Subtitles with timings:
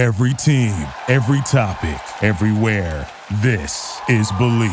[0.00, 0.72] Every team,
[1.08, 3.06] every topic, everywhere.
[3.42, 4.70] This is Believe.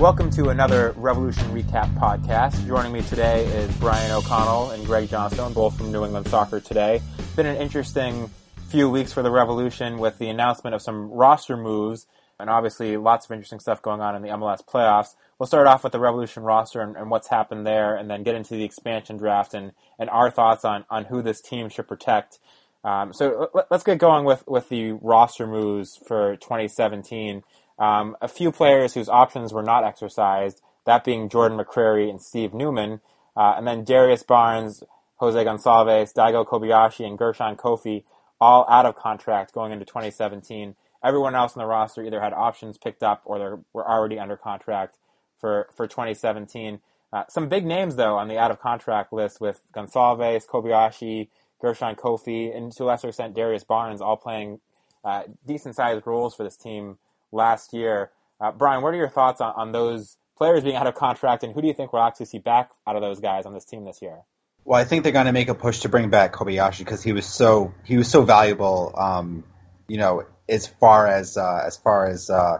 [0.00, 2.66] Welcome to another Revolution Recap podcast.
[2.66, 7.02] Joining me today is Brian O'Connell and Greg Johnstone, both from New England Soccer Today.
[7.18, 8.30] It's been an interesting
[8.68, 12.06] few weeks for the Revolution with the announcement of some roster moves
[12.38, 15.14] and obviously lots of interesting stuff going on in the MLS playoffs.
[15.38, 18.34] We'll start off with the Revolution roster and, and what's happened there, and then get
[18.34, 22.38] into the expansion draft and, and our thoughts on, on who this team should protect.
[22.84, 27.42] Um, so let, us get going with, with the roster moves for 2017.
[27.78, 32.54] Um, a few players whose options were not exercised, that being Jordan McCrary and Steve
[32.54, 33.00] Neumann,
[33.36, 34.82] uh, and then Darius Barnes,
[35.16, 38.04] Jose Gonçalves, Daigo Kobayashi, and Gershon Koffie,
[38.40, 40.74] all out of contract going into 2017.
[41.06, 44.36] Everyone else in the roster either had options picked up or they were already under
[44.36, 44.98] contract
[45.40, 46.80] for, for 2017.
[47.12, 51.28] Uh, some big names, though, on the out of contract list with Gonçalves, Kobayashi,
[51.62, 54.60] Gershon Koffie, and to a lesser extent Darius Barnes, all playing
[55.04, 56.98] uh, decent sized roles for this team
[57.30, 58.10] last year.
[58.40, 61.54] Uh, Brian, what are your thoughts on, on those players being out of contract, and
[61.54, 63.84] who do you think we'll actually see back out of those guys on this team
[63.84, 64.18] this year?
[64.64, 67.12] Well, I think they're going to make a push to bring back Kobayashi because he
[67.12, 68.92] was so he was so valuable.
[68.96, 69.44] Um,
[69.86, 72.58] you know, as far as uh, as far as uh,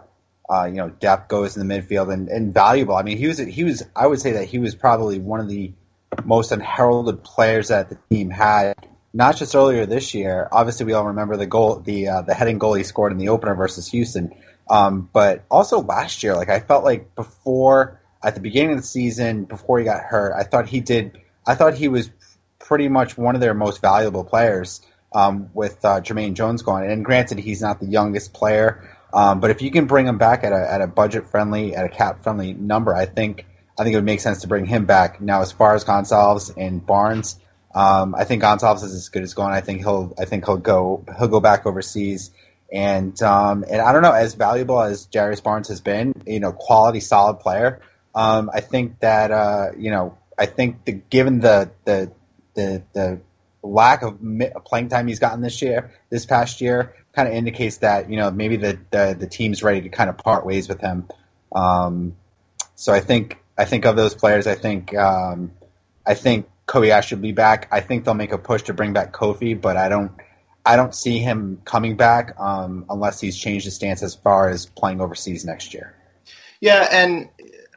[0.49, 2.95] uh, you know depth goes in the midfield and, and valuable.
[2.95, 5.47] I mean, he was he was I would say that he was probably one of
[5.47, 5.73] the
[6.23, 8.75] most unheralded players that the team had.
[9.13, 10.47] Not just earlier this year.
[10.51, 13.29] Obviously, we all remember the goal, the uh, the heading goal he scored in the
[13.29, 14.35] opener versus Houston.
[14.69, 18.87] Um, but also last year, like I felt like before at the beginning of the
[18.87, 21.19] season, before he got hurt, I thought he did.
[21.45, 22.09] I thought he was
[22.59, 24.81] pretty much one of their most valuable players
[25.17, 26.89] um, with uh, Jermaine Jones going.
[26.89, 30.43] And granted, he's not the youngest player, um, but if you can bring him back
[30.43, 33.45] at a, at a budget friendly, at a cap friendly number, I think
[33.79, 35.21] I think it would make sense to bring him back.
[35.21, 37.39] Now, as far as Gonçalves and Barnes,
[37.73, 39.53] um, I think Gonçalves is as good as going.
[39.53, 42.31] I think he'll I think he'll go he'll go back overseas.
[42.71, 46.51] And um, and I don't know, as valuable as Darius Barnes has been, you know,
[46.51, 47.79] quality, solid player.
[48.13, 52.11] Um, I think that uh, you know, I think the, given the the
[52.55, 53.21] the, the
[53.67, 54.19] lack of
[54.65, 58.31] playing time he's gotten this year, this past year, kind of indicates that you know
[58.31, 61.07] maybe the, the, the team's ready to kind of part ways with him.
[61.53, 62.15] Um,
[62.75, 65.51] so I think I think of those players, I think um,
[66.05, 67.67] I think Kobayashi should be back.
[67.71, 70.11] I think they'll make a push to bring back Koffie, but I don't
[70.65, 74.65] I don't see him coming back um, unless he's changed his stance as far as
[74.65, 75.95] playing overseas next year.
[76.59, 77.29] Yeah, and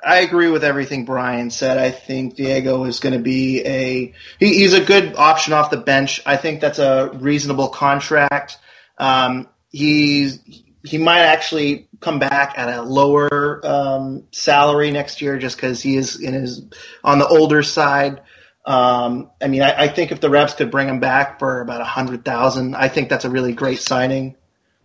[0.03, 1.79] I agree with everything Brian said.
[1.79, 5.77] I think Daigo is going to be a he, he's a good option off the
[5.77, 6.23] bench.
[6.25, 8.59] I think that's a reasonable contract.
[8.99, 10.41] Um, he's
[10.83, 15.97] he might actually come back at a lower um, salary next year just because he
[15.97, 16.63] is in his
[17.05, 18.23] on the older side.
[18.65, 21.81] Um, I mean, I, I, think if the Revs could bring him back for about
[21.81, 24.37] a hundred thousand, I think that's a really great signing.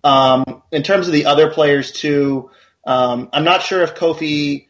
[0.04, 2.52] Um, in terms of the other players too,
[2.86, 4.68] um, I'm not sure if Koffie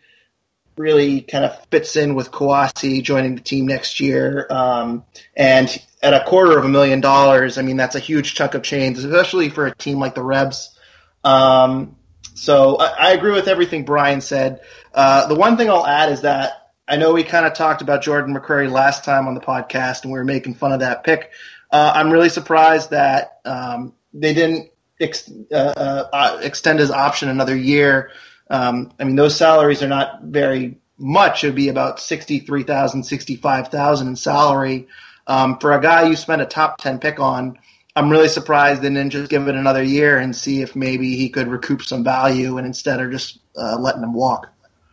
[0.78, 4.48] really kind of fits in with Kouassi joining the team next year.
[4.50, 5.06] Um,
[5.36, 5.70] and
[6.02, 8.98] at a quarter of a million dollars, I mean, that's a huge chunk of change,
[8.98, 10.78] especially for a team like the Revs.
[11.24, 11.96] Um,
[12.36, 14.62] so I, I, agree with everything Brian said.
[14.94, 18.04] Uh, the one thing I'll add is that I know we kind of talked about
[18.04, 21.32] Jordan McCrary last time on the podcast, and we were making fun of that pick.
[21.72, 24.70] Uh, I'm really surprised that um, they didn't
[25.00, 25.56] ex- uh,
[26.14, 28.12] uh extend his option another year.
[28.50, 31.44] Um, I mean, those salaries are not very much.
[31.44, 34.88] It would be about sixty-three thousand, sixty-five thousand in salary
[35.28, 37.58] um, for a guy you spent a top ten pick on.
[37.96, 41.30] I'm really surprised they didn't just give it another year and see if maybe he
[41.30, 44.50] could recoup some value, and instead are just uh, letting him walk.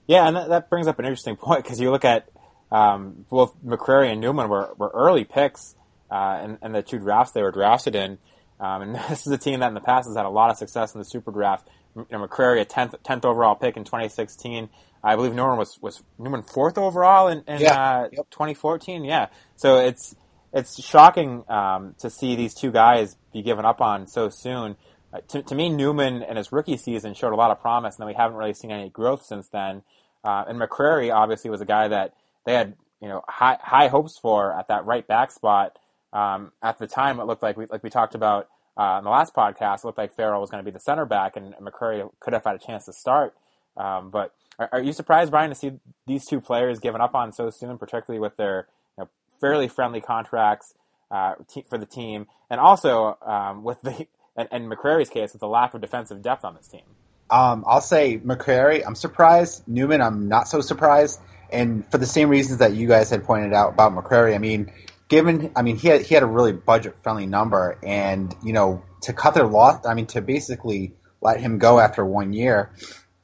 [0.07, 2.29] Yeah, and that, that brings up an interesting point because you look at
[2.71, 5.75] um, both McCrary and Neumann were, were early picks
[6.11, 8.19] uh, in, in, the two drafts they were drafted in.
[8.59, 10.57] Um, and this is a team that in the past has had a lot of
[10.57, 14.69] success in the super draft you know, McCrary a tenth tenth overall pick in 2016.
[15.05, 18.01] I believe Neumann was was Neumann fourth overall in, in yeah.
[18.03, 18.31] uh, yep.
[18.31, 19.05] 2014.
[19.05, 20.15] Yeah, so it's
[20.53, 24.77] it's shocking um, to see these two guys be given up on so soon.
[25.13, 28.03] Uh, to, to, me, Neumann in his rookie season showed a lot of promise, and
[28.03, 29.83] then we haven't really seen any growth since then.
[30.25, 32.15] Uh, and McCrary obviously was a guy that
[32.47, 35.79] they had you know high high hopes for at that right back spot.
[36.13, 39.11] Um, at the time, it looked like we like we talked about uh, in the
[39.11, 42.09] last podcast, it looked like Farrell was going to be the center back, and McCrary
[42.21, 43.35] could have had a chance to start.
[43.77, 45.73] Um, but are, are, you surprised, Brian, to see
[46.07, 49.11] these two players given up on so soon, particularly with their you know,
[49.41, 50.75] fairly friendly contracts
[51.11, 51.35] uh,
[51.69, 55.75] for the team, and also um, with the and, and McCrary's case with the lack
[55.75, 56.83] of defensive depth on this team?
[57.31, 58.83] Um, I'll say McCrary.
[58.87, 59.67] I'm surprised.
[59.67, 61.21] Neumann, I'm not so surprised.
[61.51, 64.73] and for the same reasons that you guys had pointed out about McCrary, I mean,
[65.13, 68.83] given, I mean, he had he had a really budget friendly number, and you know,
[69.03, 72.71] to cut their loss, I mean, to basically let him go after one year,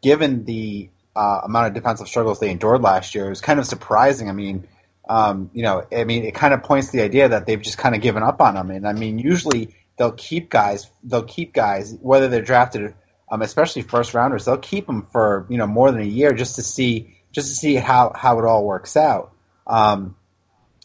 [0.02, 3.64] given the uh, amount of defensive struggles they endured last year, it was kind of
[3.64, 4.28] surprising.
[4.28, 4.68] I mean,
[5.08, 7.78] um, you know, I mean, it kind of points to the idea that they've just
[7.78, 8.70] kind of given up on him.
[8.70, 12.94] And I mean, usually they'll keep guys, they'll keep guys, whether they're drafted,
[13.30, 16.56] um, especially first rounders, they'll keep them for you know more than a year just
[16.56, 19.32] to see just to see how how it all works out.
[19.66, 20.16] Um,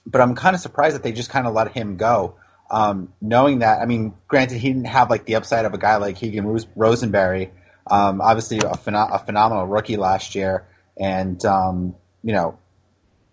[0.05, 2.35] but I'm kind of surprised that they just kind of let him go.
[2.69, 5.97] Um, knowing that, I mean, granted, he didn't have like the upside of a guy
[5.97, 6.45] like Keegan
[6.75, 7.51] Rosenberry.
[7.85, 10.65] Um, obviously, a, a, phenomenal rookie last year,
[10.97, 12.57] and um, you know,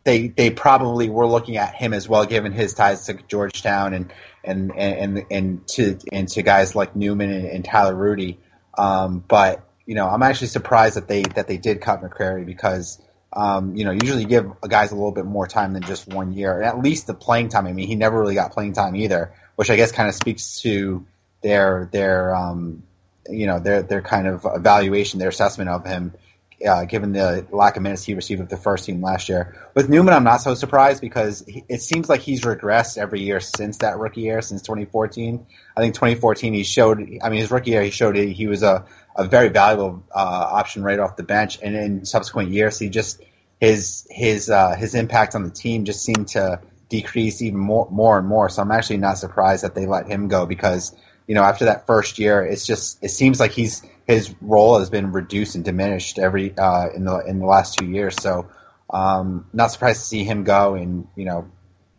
[0.05, 4.13] they they probably were looking at him as well, given his ties to Georgetown and
[4.43, 8.41] and and and to and to guys like Neumann and, and Tyler Rudy.
[8.77, 13.01] Um, but you know, I'm actually surprised that they that they did cut McCrary because
[13.33, 16.33] um, you know, usually you give guys a little bit more time than just one
[16.33, 17.67] year, and at least the playing time.
[17.67, 20.61] I mean, he never really got playing time either, which I guess kind of speaks
[20.63, 21.07] to
[21.43, 22.83] their their um,
[23.29, 26.13] you know their their kind of evaluation, their assessment of him,
[26.67, 29.57] uh, given the lack of minutes he received with the first team last year.
[29.75, 33.39] With Neumann, I'm not so surprised because he, it seems like he's regressed every year
[33.39, 35.47] since that rookie year, since 2014.
[35.77, 36.99] I think 2014 he showed.
[37.23, 38.87] I mean, his rookie year he showed he was a
[39.21, 43.21] a very valuable uh, option right off the bench, and in subsequent years, he just
[43.61, 48.19] his his uh, his impact on the team just seemed to decrease even more more
[48.19, 48.49] and more.
[48.49, 50.97] So I'm actually not surprised that they let him go because
[51.27, 54.89] you know after that first year, it's just it seems like he's his role has
[54.89, 58.17] been reduced and diminished every uh, in the in the last two years.
[58.19, 58.49] So
[58.89, 61.51] um, not surprised to see him go, and you know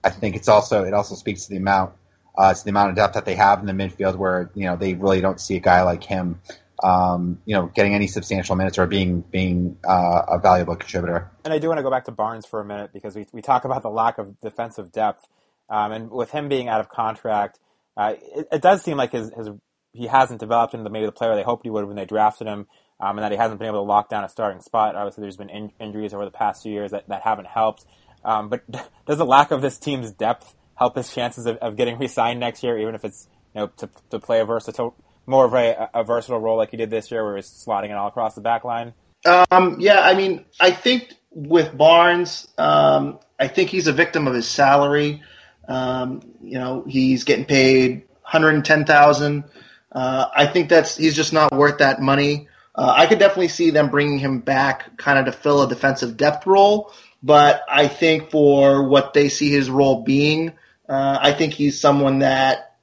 [0.04, 1.94] I think it's also it also speaks to the amount
[2.36, 4.76] uh, to the amount of depth that they have in the midfield, where you know
[4.76, 6.42] they really don't see a guy like him
[6.84, 11.32] um, you know, getting any substantial minutes or being being uh, a valuable contributor.
[11.46, 13.42] And I do want to go back to Barnes for a minute because we we
[13.42, 15.28] talk about the lack of defensive depth,
[15.70, 17.60] um, and with him being out of contract,
[17.98, 19.50] uh, it, it, does seem like his, his
[19.94, 22.68] he hasn't developed into maybe the player they hoped he would when they drafted him,
[23.00, 24.96] um, and that he hasn't been able to lock down a starting spot.
[24.96, 27.86] Obviously, there's been in, injuries over the past few years that, that haven't helped.
[28.24, 28.64] Um, but
[29.06, 32.64] does the lack of this team's depth help his chances of, of getting re-signed next
[32.64, 34.96] year, even if it's you know to to play a versatile
[35.26, 37.94] more of a, a versatile role like he did this year, where he's slotting it
[37.94, 38.94] all across the back line?
[39.26, 44.34] Um, yeah, I mean, I think with Barnes, um, I think he's a victim of
[44.34, 45.22] his salary.
[45.68, 49.44] Um, you know, he's getting paid 110,000.
[49.92, 52.48] Uh, I think that's he's just not worth that money.
[52.74, 56.18] Uh, I could definitely see them bringing him back, kind of to fill a defensive
[56.18, 56.94] depth role.
[57.22, 60.54] But I think for what they see his role being,
[60.88, 62.76] uh, I think he's someone that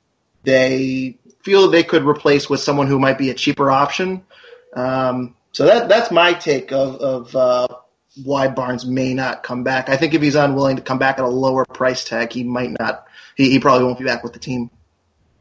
[0.44, 1.19] they
[1.49, 4.23] feel they could replace with someone who might be a cheaper option.
[4.75, 7.69] Um, so that that's my take of, of uh,
[8.23, 9.89] why Barnes may not come back.
[9.89, 12.79] I think if he's unwilling to come back at a lower price tag, he might
[12.79, 13.06] not.
[13.35, 14.71] He, he probably won't be back with the team.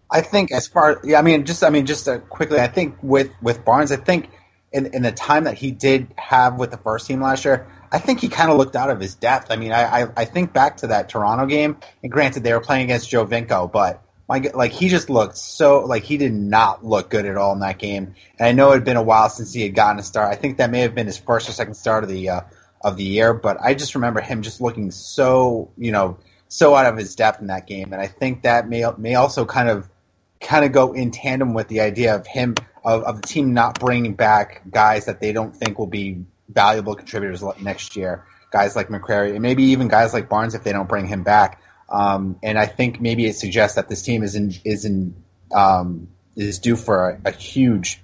[0.10, 2.96] I think as far, yeah, I mean, just I mean, just uh, quickly, I think
[3.02, 4.30] with with Barnes, I think
[4.72, 8.00] in in the time that he did have with the first team last year, I
[8.00, 9.52] think he kind of looked out of his depth.
[9.52, 12.62] I mean, I, I I think back to that Toronto game, and granted they were
[12.62, 17.10] playing against Giovinco, but like like he just looked so like he did not look
[17.10, 18.16] good at all in that game.
[18.38, 20.32] And I know it had been a while since he had gotten a start.
[20.32, 22.42] I think that may have been his first or second start of the uh,
[22.82, 26.18] of the year, but I just remember him just looking so you know
[26.50, 27.94] so out of his depth in that game.
[27.94, 29.90] And I think that may may also kind of
[30.42, 33.80] kind of go in tandem with the idea of him of, of the team not
[33.80, 38.26] bringing back guys that they don't think will be valuable contributors next year.
[38.52, 41.62] Guys like McCrary and maybe even guys like Barnes if they don't bring him back.
[41.90, 45.16] Um, and I think maybe it suggests that this team is in is in
[45.54, 48.02] um, is due for a, a huge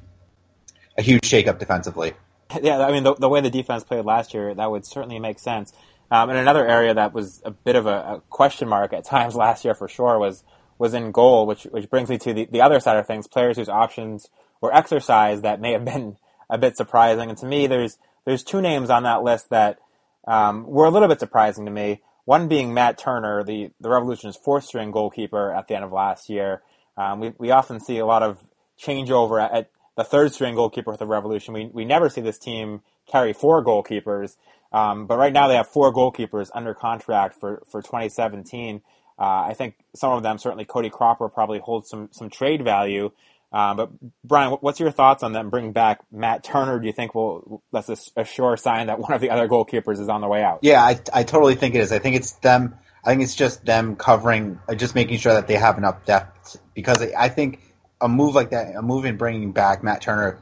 [0.97, 2.13] a huge shakeup defensively.
[2.61, 5.39] Yeah, I mean the, the way the defense played last year, that would certainly make
[5.39, 5.73] sense.
[6.11, 9.35] Um, and another area that was a bit of a, a, question mark at times
[9.35, 10.43] last year for sure was
[10.77, 13.57] was in goal, which which brings me to the, the other side of things: players
[13.57, 14.29] whose options
[14.61, 16.17] were exercised that may have been
[16.49, 17.29] a bit surprising.
[17.29, 19.79] And to me, there's there's two names on that list that
[20.27, 22.01] um, were a little bit surprising to me.
[22.25, 26.29] One being Matt Turner, the, the Revolution's fourth string goalkeeper at the end of last
[26.29, 26.61] year.
[26.97, 28.39] Um, we, we often see a lot of
[28.79, 31.53] changeover at, at, the third string goalkeeper for the Revolution.
[31.53, 34.37] We, we never see this team carry four goalkeepers,
[34.71, 38.81] um, but right now they have four goalkeepers under contract for, for 2017.
[39.19, 43.11] Uh, I think some of them, certainly Cody Cropper, probably holds some, some trade value.
[43.53, 43.89] Um, but
[44.23, 46.79] Brian, what's your thoughts on them bringing back Matt Turner?
[46.79, 49.99] Do you think will that's a, a, sure sign that one of the other goalkeepers
[49.99, 50.59] is on the way out?
[50.63, 51.91] Yeah, I, I totally think it is.
[51.91, 52.75] I think it's them.
[53.05, 56.57] I think it's just them covering, uh, just making sure that they have enough depth.
[56.73, 57.61] Because I think
[58.01, 60.39] a move like that, a move in bringing back Matt Turner,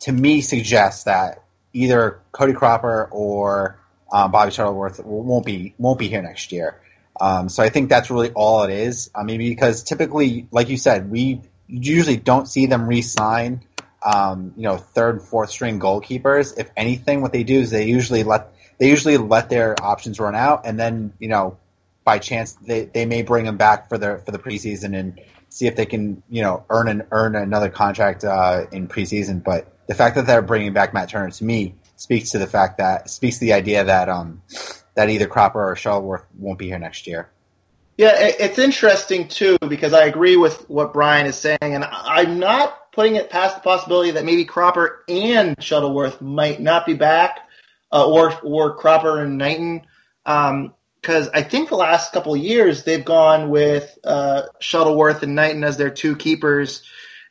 [0.00, 1.42] to me suggests that
[1.72, 3.80] either Cody Cropper or
[4.12, 6.80] um, Bobby Shuttleworth won't be won't be here next year.
[7.20, 9.10] Um, so I think that's really all it is.
[9.14, 13.62] I mean, because typically, like you said, we usually don't see them re-sign,
[14.04, 16.58] um, you know, third, fourth string goalkeepers.
[16.58, 20.34] If anything, what they do is they usually let they usually let their options run
[20.34, 21.58] out, and then you know,
[22.04, 25.66] by chance they, they may bring them back for the for the preseason and see
[25.66, 29.42] if they can you know earn an earn another contract uh, in preseason.
[29.42, 32.78] But the fact that they're bringing back Matt Turner to me speaks to the fact
[32.78, 34.42] that speaks to the idea that um,
[34.94, 37.30] that either Cropper or Shuttleworth won't be here next year.
[38.02, 42.90] Yeah, it's interesting too because I agree with what Brian is saying, and I'm not
[42.90, 47.48] putting it past the possibility that maybe Cropper and Shuttleworth might not be back,
[47.92, 49.82] uh, or or Cropper and Knighton,
[50.24, 55.36] because um, I think the last couple of years they've gone with uh, Shuttleworth and
[55.36, 56.82] Knighton as their two keepers,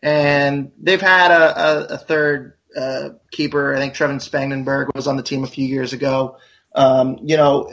[0.01, 3.75] and they've had a, a, a third uh, keeper.
[3.75, 6.37] I think Trevin Spangenberg was on the team a few years ago.
[6.73, 7.69] Um, you know,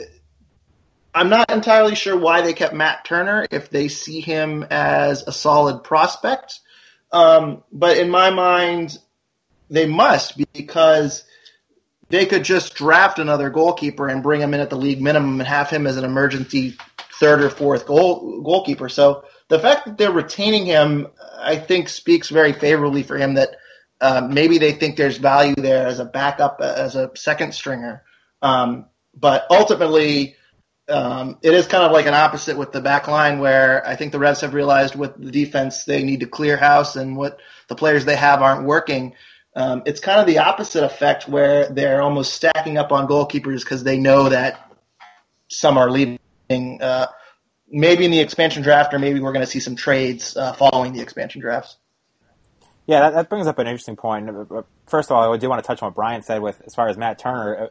[1.13, 5.31] I'm not entirely sure why they kept Matt Turner if they see him as a
[5.31, 6.59] solid prospect.
[7.11, 8.97] Um, but in my mind,
[9.69, 11.23] they must because
[12.09, 15.47] they could just draft another goalkeeper and bring him in at the league minimum and
[15.47, 16.75] have him as an emergency
[17.19, 18.89] third or fourth goal goalkeeper.
[18.89, 21.07] So the fact that they're retaining him,
[21.39, 23.35] I think, speaks very favorably for him.
[23.35, 23.55] That
[23.99, 28.03] uh, maybe they think there's value there as a backup, as a second stringer.
[28.41, 28.85] Um,
[29.15, 30.35] but ultimately,
[30.89, 34.11] um, it is kind of like an opposite with the back line where I think
[34.11, 37.75] the Revs have realized with the defense they need to clear house and what the
[37.75, 39.13] players they have aren't working.
[39.55, 43.83] Um, it's kind of the opposite effect where they're almost stacking up on goalkeepers because
[43.83, 44.73] they know that
[45.47, 46.19] some are leaving.
[46.49, 47.07] Uh,
[47.71, 50.93] maybe in the expansion draft, or maybe we're going to see some trades uh, following
[50.93, 51.77] the expansion drafts.
[52.87, 54.27] Yeah, that, that, brings up an interesting point.
[54.87, 56.87] First of all, I do want to touch on what Brian said with as far
[56.87, 57.69] as Matt Turner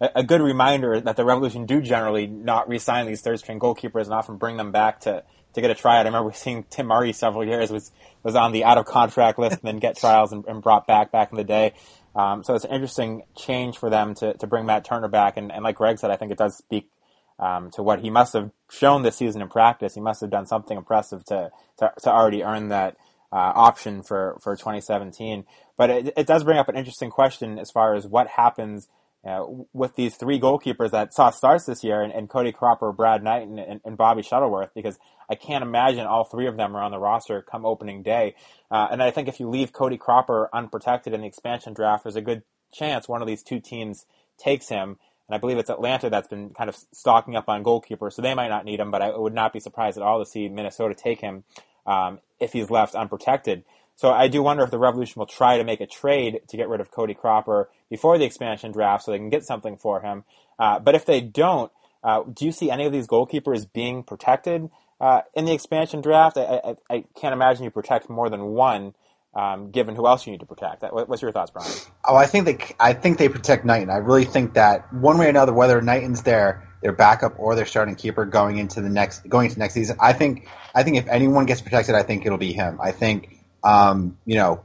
[0.00, 4.14] a good reminder that the Revolution do generally not re-sign these third string goalkeepers and
[4.14, 6.06] often bring them back to, to get a tryout.
[6.06, 7.92] I remember seeing Tim Murray several years was
[8.22, 11.12] was on the out of contract list and then get trials and, and brought back
[11.12, 11.74] back in the day.
[12.14, 15.36] Um, so it's an interesting change for them to, to bring Matt Turner back.
[15.36, 16.90] And, and like Greg said, I think it does speak
[17.38, 19.94] um, to what he must have shown this season in practice.
[19.94, 22.96] He must have done something impressive to to, to already earn that
[23.32, 25.44] uh, option for, for 2017.
[25.76, 28.88] But it, it does bring up an interesting question as far as what happens–
[29.24, 33.22] uh, with these three goalkeepers that saw starts this year, and, and Cody Cropper, Brad
[33.22, 34.98] Knight, and, and, and, Bobby Shuttleworth, because
[35.28, 38.34] I can't imagine all three of them are on the roster come opening day.
[38.70, 42.16] Uh, and I think if you leave Cody Cropper unprotected in the expansion draft, there's
[42.16, 44.06] a good chance one of these two teams
[44.38, 44.96] takes him.
[45.28, 48.34] And I believe it's Atlanta that's been kind of stocking up on goalkeepers, so they
[48.34, 50.94] might not need him, but I would not be surprised at all to see Minnesota
[50.94, 51.44] take him
[51.86, 53.64] um, if he's left unprotected.
[53.96, 56.68] So I do wonder if the Revolution will try to make a trade to get
[56.68, 60.24] rid of Cody Cropper before the expansion draft so they can get something for him.
[60.58, 61.70] Uh, but if they don't,
[62.02, 64.70] uh, do you see any of these goalkeepers being protected
[65.00, 66.36] uh, in the expansion draft?
[66.38, 68.94] I, I, I, can't imagine you protect more than one,
[69.34, 70.82] um, given who else you need to protect.
[70.82, 71.70] What's your thoughts, Brian?
[72.04, 73.90] Oh, I think they, I think they protect Knighton.
[73.90, 77.66] I really think that one way or another, whether Knighton's their their backup or their
[77.66, 81.06] starting keeper going into the next going into next season, I think I think if
[81.06, 82.78] anyone gets protected, I think it'll be him.
[82.82, 84.64] I think um, you know,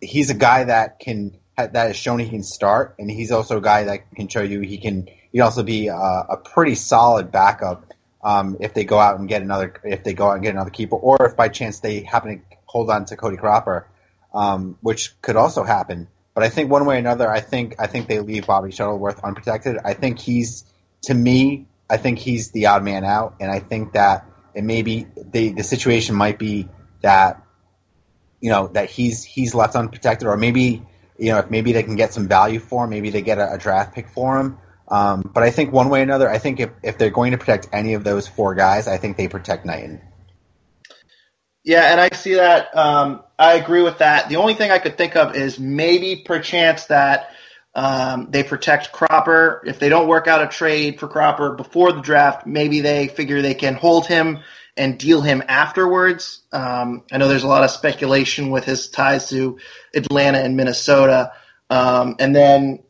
[0.00, 3.60] he's a guy that can that has shown he can start, and he's also a
[3.60, 5.08] guy that can show you he can.
[5.32, 9.42] He also be a, a pretty solid backup um, if they go out and get
[9.42, 12.38] another if they go out and get another keeper, or if by chance they happen
[12.38, 13.86] to hold on to Cody Cropper,
[14.32, 16.08] um, which could also happen.
[16.34, 19.22] But I think one way or another, I think I think they leave Bobby Shuttleworth
[19.22, 19.76] unprotected.
[19.84, 20.64] I think he's
[21.02, 24.82] to me, I think he's the odd man out, and I think that it may
[24.82, 26.68] be the the situation might be
[27.02, 27.43] that
[28.44, 30.82] you know that he's he's left unprotected, or maybe
[31.18, 33.54] you know if maybe they can get some value for him, maybe they get a,
[33.54, 34.58] a draft pick for him.
[34.86, 37.38] Um, but I think one way or another, I think if, if they're going to
[37.38, 40.02] protect any of those four guys, I think they protect Knighton.
[41.64, 42.76] Yeah, and I see that.
[42.76, 44.28] Um, I agree with that.
[44.28, 47.30] The only thing I could think of is maybe perchance that
[47.74, 49.62] um, they protect Cropper.
[49.64, 53.40] If they don't work out a trade for Cropper before the draft, maybe they figure
[53.40, 54.40] they can hold him
[54.76, 56.42] and deal him afterwards.
[56.52, 59.58] Um, I know there's a lot of speculation with his ties to
[59.94, 61.32] Atlanta and Minnesota.
[61.70, 62.82] Um, and then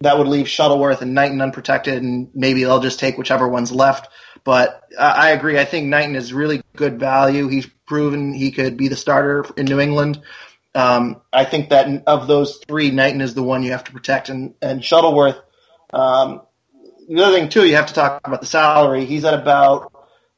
[0.00, 4.08] that would leave Shuttleworth and Knighton unprotected, and maybe they'll just take whichever one's left.
[4.44, 5.58] But I agree.
[5.58, 7.48] I think Knighton is really good value.
[7.48, 10.20] He's proven he could be the starter in New England.
[10.74, 14.28] Um, I think that of those three, Knighton is the one you have to protect,
[14.28, 15.40] and, and Shuttleworth.
[15.92, 16.42] Um,
[17.08, 19.04] the other thing too, you have to talk about the salary.
[19.04, 19.92] He's at about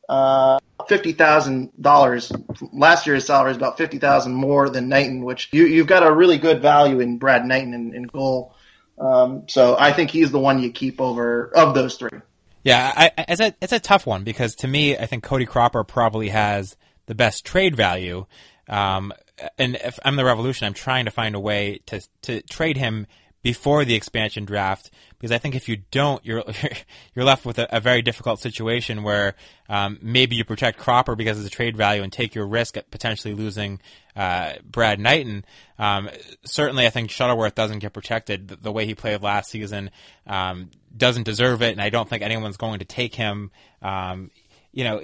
[0.08, 2.32] uh, fifty thousand dollars.
[2.72, 6.12] Last year's salary is about fifty thousand more than Knighton, which you, you've got a
[6.12, 8.54] really good value in Brad Knighton in, in goal.
[8.98, 12.20] Um, so I think he's the one you keep over of those three.
[12.62, 15.84] Yeah, I, it's a it's a tough one because to me, I think Cody Cropper
[15.84, 16.76] probably has
[17.06, 18.26] the best trade value.
[18.68, 19.12] Um,
[19.58, 23.06] and if I'm the Revolution, I'm trying to find a way to to trade him
[23.42, 26.44] before the expansion draft because I think if you don't, you're
[27.14, 29.34] you're left with a, a very difficult situation where
[29.68, 32.90] um, maybe you protect Cropper because of the trade value and take your risk at
[32.90, 33.80] potentially losing
[34.14, 35.44] uh, Brad Knighton.
[35.78, 36.08] Um,
[36.44, 39.90] certainly, I think Shuttleworth doesn't get protected the, the way he played last season.
[40.26, 43.50] Um, doesn't deserve it, and I don't think anyone's going to take him
[43.82, 44.30] um,
[44.76, 45.00] you know,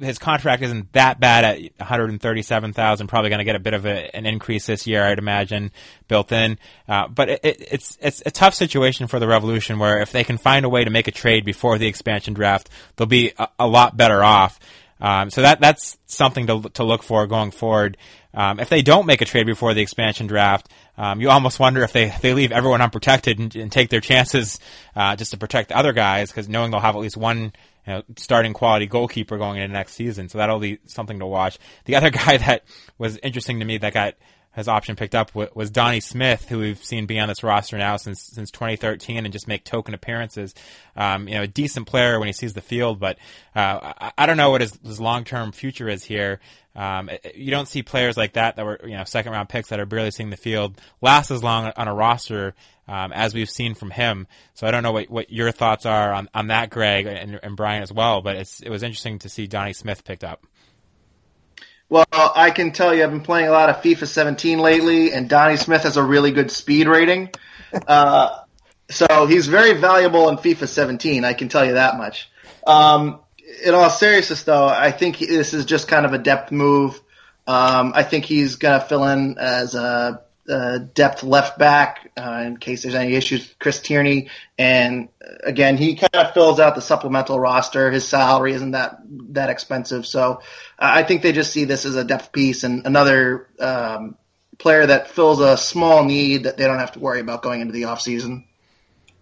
[0.00, 3.06] his contract isn't that bad at 137,000.
[3.06, 5.72] Probably going to get a bit of a, an increase this year, I'd imagine,
[6.08, 6.58] built in.
[6.88, 10.24] Uh, but it, it, it's it's a tough situation for the Revolution, where if they
[10.24, 13.46] can find a way to make a trade before the expansion draft, they'll be a,
[13.58, 14.58] a lot better off.
[15.02, 17.98] Um, so that that's something to to look for going forward.
[18.32, 21.82] Um, if they don't make a trade before the expansion draft, um, you almost wonder
[21.82, 24.60] if they, they leave everyone unprotected and, and take their chances
[24.96, 27.52] uh, just to protect the other guys, because knowing they'll have at least one
[27.86, 30.28] you know, starting quality goalkeeper going into next season.
[30.28, 31.58] So that'll be something to watch.
[31.84, 32.64] The other guy that
[32.98, 34.14] was interesting to me that got
[34.52, 37.96] his option picked up was Donnie Smith, who we've seen be on this roster now
[37.96, 40.54] since since 2013 and just make token appearances.
[40.96, 43.16] Um, you know, a decent player when he sees the field, but
[43.54, 46.40] uh, I, I, don't know what his, his long term future is here.
[46.76, 49.80] Um, you don't see players like that that were you know second round picks that
[49.80, 52.54] are barely seeing the field last as long on a roster
[52.90, 54.26] um, as we've seen from him.
[54.54, 57.56] So I don't know what, what your thoughts are on, on that, Greg, and, and
[57.56, 58.20] Brian as well.
[58.20, 60.44] But it's, it was interesting to see Donnie Smith picked up.
[61.88, 65.28] Well, I can tell you, I've been playing a lot of FIFA 17 lately, and
[65.28, 67.30] Donnie Smith has a really good speed rating.
[67.86, 68.40] Uh,
[68.88, 71.24] so he's very valuable in FIFA 17.
[71.24, 72.28] I can tell you that much.
[72.66, 73.20] Um,
[73.64, 77.00] in all seriousness, though, I think this is just kind of a depth move.
[77.46, 82.42] Um, I think he's going to fill in as a uh, depth left back uh,
[82.46, 84.30] in case there's any issues with Chris Tierney.
[84.58, 87.90] And uh, again, he kind of fills out the supplemental roster.
[87.90, 88.98] His salary isn't that
[89.32, 90.40] that expensive, so
[90.78, 94.16] uh, I think they just see this as a depth piece and another um,
[94.58, 97.72] player that fills a small need that they don't have to worry about going into
[97.72, 98.44] the off season.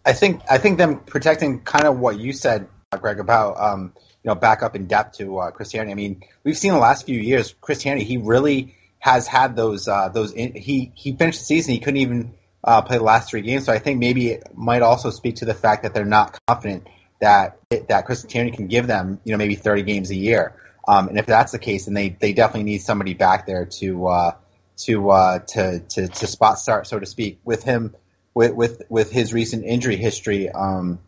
[0.04, 4.28] I think I think them protecting kind of what you said, Greg, about um, you
[4.28, 5.92] know back up in depth to uh, Chris Tierney.
[5.92, 8.04] I mean, we've seen the last few years Chris Tierney.
[8.04, 12.00] He really has had those uh, those in, he he finished the season he couldn't
[12.00, 15.36] even uh, play the last three games so I think maybe it might also speak
[15.36, 16.88] to the fact that they're not confident
[17.20, 20.54] that that Chris Tierney can give them you know maybe 30 games a year
[20.86, 24.06] um, and if that's the case then they they definitely need somebody back there to
[24.08, 24.32] uh,
[24.78, 27.94] to, uh, to to to spot start so to speak with him
[28.34, 30.98] with with with his recent injury history um,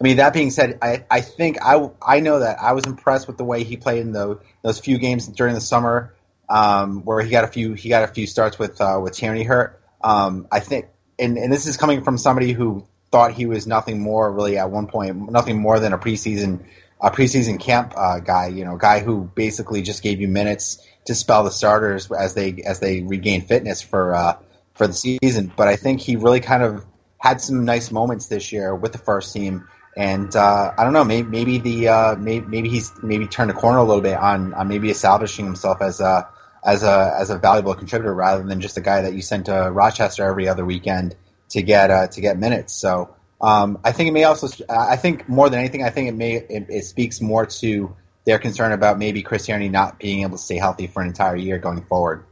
[0.00, 3.26] I mean, that being said, I, I think I, I know that I was impressed
[3.26, 6.14] with the way he played in the, those few games during the summer
[6.48, 9.44] um, where he got a few he got a few starts with uh, with Tierney
[9.44, 9.80] hurt.
[10.02, 10.86] Um, I think,
[11.18, 14.70] and, and this is coming from somebody who thought he was nothing more really at
[14.70, 16.64] one point, nothing more than a preseason
[17.00, 18.48] a preseason camp uh, guy.
[18.48, 22.34] You know, a guy who basically just gave you minutes to spell the starters as
[22.34, 24.36] they as they regain fitness for uh,
[24.74, 25.52] for the season.
[25.54, 26.84] But I think he really kind of
[27.18, 29.68] had some nice moments this year with the first team.
[29.96, 33.54] And uh, I don't know, maybe, maybe the uh, maybe, maybe he's maybe turned a
[33.54, 36.28] corner a little bit on, on maybe establishing himself as a
[36.64, 39.70] as a as a valuable contributor rather than just a guy that you sent to
[39.70, 41.14] Rochester every other weekend
[41.50, 42.74] to get uh, to get minutes.
[42.74, 46.14] So um, I think it may also I think more than anything I think it
[46.14, 50.38] may it, it speaks more to their concern about maybe Chris Tierney not being able
[50.38, 52.24] to stay healthy for an entire year going forward.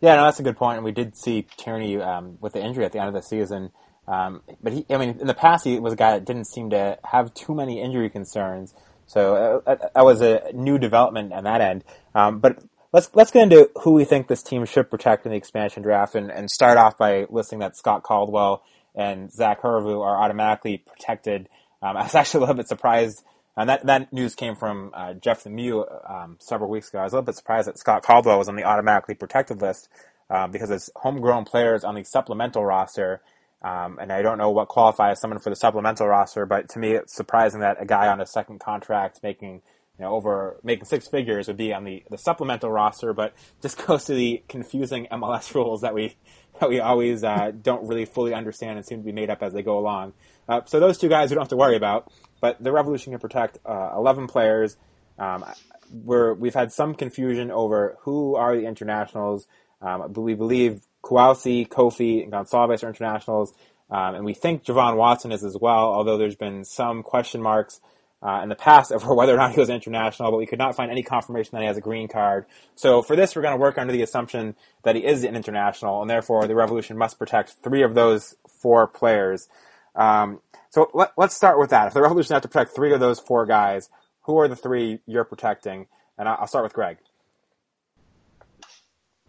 [0.00, 0.76] Yeah, no, that's a good point.
[0.76, 3.72] And we did see Tierney um, with the injury at the end of the season.
[4.06, 6.70] Um, but he, I mean, in the past, he was a guy that didn't seem
[6.70, 8.74] to have too many injury concerns.
[9.06, 11.84] So uh, that was a new development on that end.
[12.14, 12.62] Um, but
[12.92, 16.14] let's let's get into who we think this team should protect in the expansion draft,
[16.14, 18.62] and, and start off by listing that Scott Caldwell
[18.94, 21.48] and Zach Herivaux are automatically protected.
[21.82, 23.22] Um, I was actually a little bit surprised,
[23.56, 27.00] and that that news came from uh, Jeff Lemieux um, several weeks ago.
[27.00, 29.88] I was a little bit surprised that Scott Caldwell was on the automatically protected list
[30.30, 33.20] um, because it's homegrown players on the supplemental roster.
[33.64, 36.92] Um, and I don't know what qualifies someone for the supplemental roster, but to me,
[36.92, 39.62] it's surprising that a guy on a second contract making
[39.98, 43.78] you know, over making six figures would be on the, the supplemental roster, but just
[43.86, 46.16] goes to the confusing MLS rules that we
[46.60, 49.52] that we always uh, don't really fully understand and seem to be made up as
[49.52, 50.12] they go along.
[50.48, 53.18] Uh, so those two guys we don't have to worry about, but the Revolution can
[53.18, 54.76] protect uh, 11 players.
[55.18, 55.44] Um,
[55.90, 59.48] we're, we've had some confusion over who are the internationals.
[59.80, 63.52] Um, we believe Kouassi, Koffie, and Gonçalves are internationals,
[63.90, 67.80] um, and we think Je-Vaughn Watson is as well, although there's been some question marks
[68.22, 70.74] uh, in the past over whether or not he was international, but we could not
[70.74, 72.46] find any confirmation that he has a green card.
[72.74, 76.00] So for this, we're going to work under the assumption that he is an international,
[76.00, 79.48] and therefore the Revolution must protect three of those four players.
[79.94, 80.40] Um,
[80.70, 81.88] so let, us start with that.
[81.88, 83.90] If the Revolution have to protect three of those four guys,
[84.22, 85.86] who are the three you're protecting?
[86.16, 86.98] And I'll start with Greg.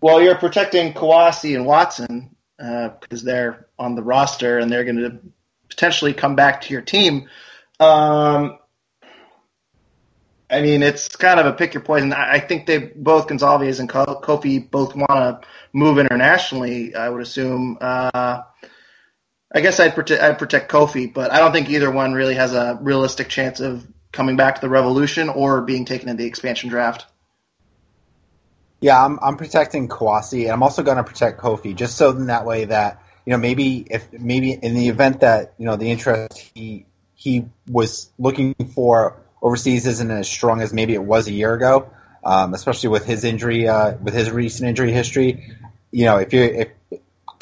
[0.05, 4.97] Well, you're protecting Kouassi and Watson because uh, they're on the roster and they're going
[4.97, 5.19] to
[5.67, 7.27] potentially come back to your team.
[7.79, 8.59] Um,
[10.47, 12.13] I mean, it's kind of a pick your poison.
[12.13, 15.41] I think they both Gonzalez and Koffie both want to
[15.73, 16.93] move internationally.
[16.93, 17.79] I would assume.
[17.81, 18.43] Uh,
[19.55, 22.53] I guess I'd protect I'd protect Koffie, but I don't think either one really has
[22.53, 26.69] a realistic chance of coming back to the Revolution or being taken in the expansion
[26.69, 27.07] draft.
[28.81, 32.27] Yeah, I'm I'm protecting Kouassi, and I'm also going to protect Koffie, just so in
[32.27, 35.89] that way that you know maybe if maybe in the event that you know the
[35.89, 36.85] interest he
[37.15, 41.89] he was looking for overseas isn't as strong as maybe it was a year ago,
[42.23, 45.55] um, especially with his injury uh, with his recent injury history.
[45.91, 46.69] You know, if you if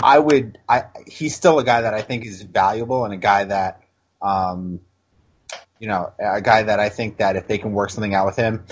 [0.03, 3.45] I would, I he's still a guy that I think is valuable and a guy
[3.45, 3.81] that,
[4.21, 4.81] um,
[5.79, 8.35] you know, a guy that I think that if they can work something out with
[8.35, 8.65] him,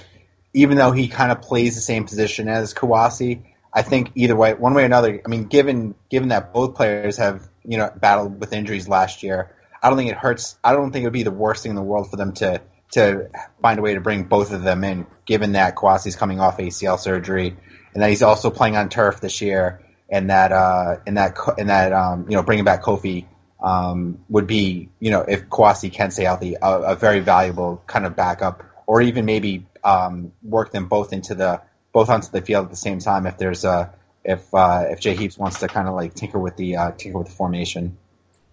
[0.53, 4.53] even though he kind of plays the same position as Kouassi, I think either way,
[4.53, 5.21] one way or another.
[5.25, 9.55] I mean, given given that both players have you know battled with injuries last year,
[9.81, 10.57] I don't think it hurts.
[10.63, 12.61] I don't think it would be the worst thing in the world for them to
[12.91, 13.29] to
[13.61, 16.99] find a way to bring both of them in, given that Kouassi's coming off ACL
[16.99, 17.55] surgery
[17.93, 21.69] and that he's also playing on turf this year, and that uh, and that and
[21.69, 23.25] that um, you know bringing back Koffie
[23.61, 28.05] um, would be you know if Kouassi can stay healthy, a, a very valuable kind
[28.05, 32.65] of backup, or even maybe um, work them both into the both onto the field
[32.65, 35.87] at the same time if there's a if uh, if Jay Heaps wants to kind
[35.87, 37.97] of like tinker with the uh, tinker with the formation.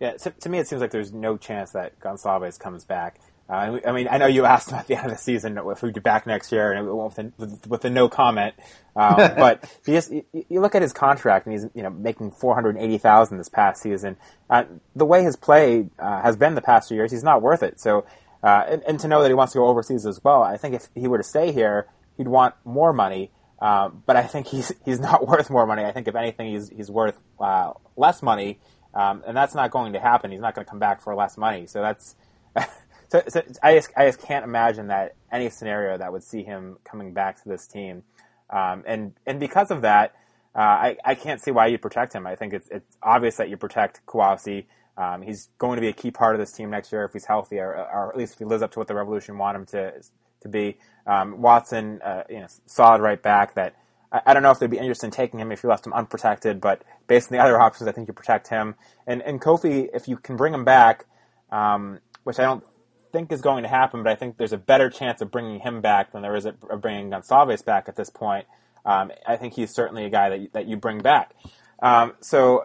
[0.01, 3.21] Yeah, to, to, me it seems like there's no chance that Gonzalez comes back.
[3.51, 5.81] Uh, I mean, I know you asked him at the end of the season if
[5.81, 8.55] he'd be back next year, and with a, with, with a no comment.
[8.95, 12.31] Um, but you just you, you, look at his contract, and he's you know making
[12.31, 14.17] four hundred eighty thousand this past season.
[14.49, 14.64] Uh,
[14.95, 17.81] the way his play uh, has been the past few years, he's not worth it.
[17.81, 18.05] So
[18.42, 20.74] uh, and, and, to know that he wants to go overseas as well, I think
[20.74, 23.31] if he were to stay here, he'd want more money.
[23.61, 25.85] Uh, but I think he's he's not worth more money.
[25.85, 28.61] I think if anything, he's he's worth uh, less money,
[28.94, 30.31] um, and that's not going to happen.
[30.31, 31.66] He's not going to come back for less money.
[31.66, 32.14] So that's
[33.09, 36.79] so, so, I just I just can't imagine that any scenario that would see him
[36.85, 38.05] coming back to this team.
[38.51, 40.14] Um, and and because of that,
[40.55, 42.27] uh, I I can't see why you protect him.
[42.27, 44.66] I think it's it's obvious that you protect Kouassi.
[44.98, 47.26] Um, he's going to be a key part of this team next year if he's
[47.26, 49.64] healthy, or, or, at least if he lives up to what the Revolution want him
[49.66, 49.92] to
[50.40, 50.76] to be.
[51.06, 53.54] Um, Watson, uh, you know, solid right back.
[53.54, 53.76] That
[54.12, 55.92] I, I, don't know if they'd be interested in taking him if you left him
[55.92, 58.74] unprotected, but based on the other options, I think you protect him.
[59.06, 61.06] And and Koffie, if you can bring him back,
[61.52, 62.64] um, which I don't
[63.12, 65.80] think is going to happen, but I think there's a better chance of bringing him
[65.80, 68.46] back than there is of bringing Gonçalves back at this point.
[68.84, 71.34] Um, I think he's certainly a guy that you, that you bring back.
[71.80, 72.64] Um, so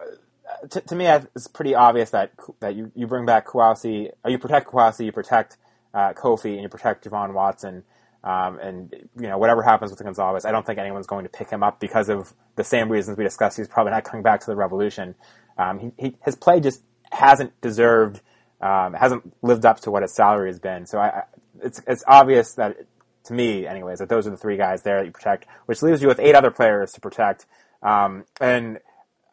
[0.70, 4.38] to, to me, it's pretty obvious that that you, you bring back Kouassi, or you
[4.38, 5.56] protect Kouassi, you protect
[5.92, 7.84] uh, Koffie, and you protect Je-Vaughn Watson.
[8.22, 11.50] Um, and you know whatever happens with Gonzalez, I don't think anyone's going to pick
[11.50, 13.58] him up because of the same reasons we discussed.
[13.58, 15.14] He's probably not coming back to the Revolution.
[15.58, 18.22] Um, he, he, his play just hasn't deserved,
[18.60, 20.86] um, hasn't lived up to what his salary has been.
[20.86, 21.22] So I, I,
[21.62, 22.86] it's it's obvious that
[23.24, 26.02] to me, anyways, that those are the three guys there that you protect, which leaves
[26.02, 27.46] you with eight other players to protect.
[27.82, 28.78] Um, and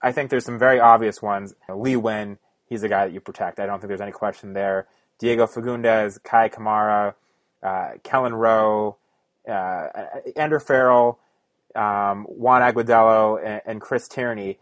[0.02, 1.54] I think there's some very obvious ones.
[1.70, 2.38] Lee Nguyen,
[2.68, 3.60] he's the guy that you protect.
[3.60, 4.88] I don't think there's any question there.
[5.20, 7.14] Diego Fagundez, Kei Kamara,
[7.62, 8.98] uh, Kelyn Rowe,
[9.48, 9.88] uh,
[10.36, 11.20] Andrew Farrell,
[11.76, 14.58] um, Juan Agudelo, and, and Chris Tierney.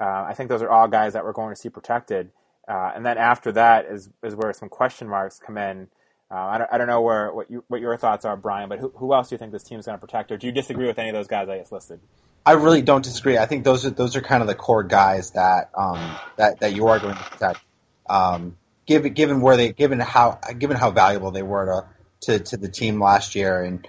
[0.00, 2.30] Uh, I think those are all guys that we're going to see protected.
[2.66, 5.88] Uh, and then after that is is where some question marks come in.
[6.30, 8.68] Uh, I, don't, I don't know where what you, what your thoughts are, Brian.
[8.68, 10.46] But who, who else do you think this team is going to protect, or do
[10.46, 12.00] you disagree with any of those guys I just listed?
[12.46, 13.38] I really don't disagree.
[13.38, 16.74] I think those are those are kind of the core guys that um, that that
[16.74, 17.60] you are going to protect.
[18.08, 21.86] Um, given given where they given how given how valuable they were
[22.20, 23.88] to to, to the team last year, and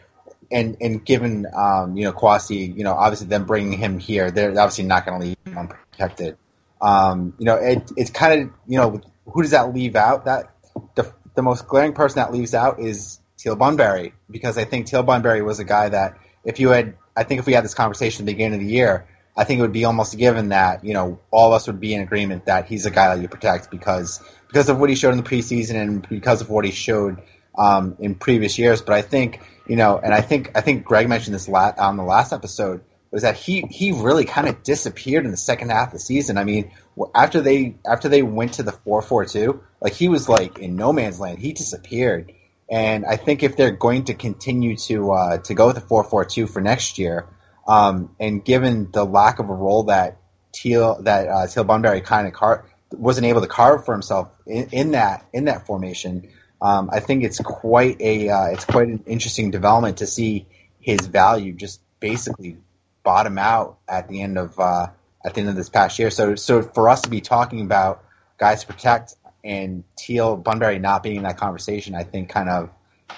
[0.49, 4.51] and and given um, you know Kouassi, you know obviously them bringing him here, they're
[4.51, 6.37] obviously not going to leave him unprotected.
[6.81, 10.25] Um, you know it, it's kind of you know who does that leave out?
[10.25, 10.55] That
[10.95, 15.03] the the most glaring person that leaves out is Teal Bunbury because I think Teal
[15.03, 18.23] Bunbury was a guy that if you had I think if we had this conversation
[18.23, 20.84] at the beginning of the year, I think it would be almost a given that
[20.84, 23.28] you know all of us would be in agreement that he's a guy that you
[23.28, 26.71] protect because because of what he showed in the preseason and because of what he
[26.71, 27.21] showed
[27.58, 28.82] um, in previous years.
[28.82, 32.04] But I think you know, and I think I think Greg mentioned this on the
[32.04, 35.93] last episode was that he he really kind of disappeared in the second half of
[35.93, 36.38] the season.
[36.38, 36.71] I mean,
[37.13, 40.75] after they after they went to the four four two, like he was like in
[40.75, 41.39] no man's land.
[41.39, 42.34] He disappeared.
[42.69, 46.04] And I think if they're going to continue to uh, to go with the four
[46.04, 47.28] four two for next year,
[47.67, 50.17] um, and given the lack of a role that
[50.51, 54.69] Teal that uh, Teal Bunbury kind of car- wasn't able to carve for himself in,
[54.71, 56.30] in that in that formation.
[56.62, 60.47] Um, I think it's quite a uh, it's quite an interesting development to see
[60.80, 62.58] his value just basically
[63.04, 64.88] bottom out at the end of uh,
[65.23, 66.10] at the end of this past year.
[66.10, 68.04] So so for us to be talking about
[68.38, 72.69] guys to protect and Teal Bunbury not being in that conversation, I think kind of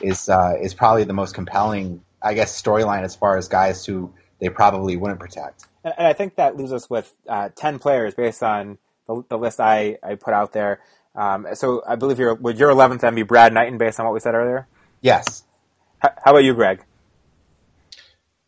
[0.01, 4.13] is uh, is probably the most compelling, I guess, storyline as far as guys who
[4.39, 5.65] they probably wouldn't protect.
[5.83, 9.37] And, and I think that leaves us with uh, ten players based on the, the,
[9.37, 10.81] list I, I put out there.
[11.15, 14.13] Um, so I believe your would your eleventh then be Brad Knighton based on what
[14.13, 14.67] we said earlier?
[15.01, 15.43] Yes.
[16.03, 16.83] H- how about you, Greg?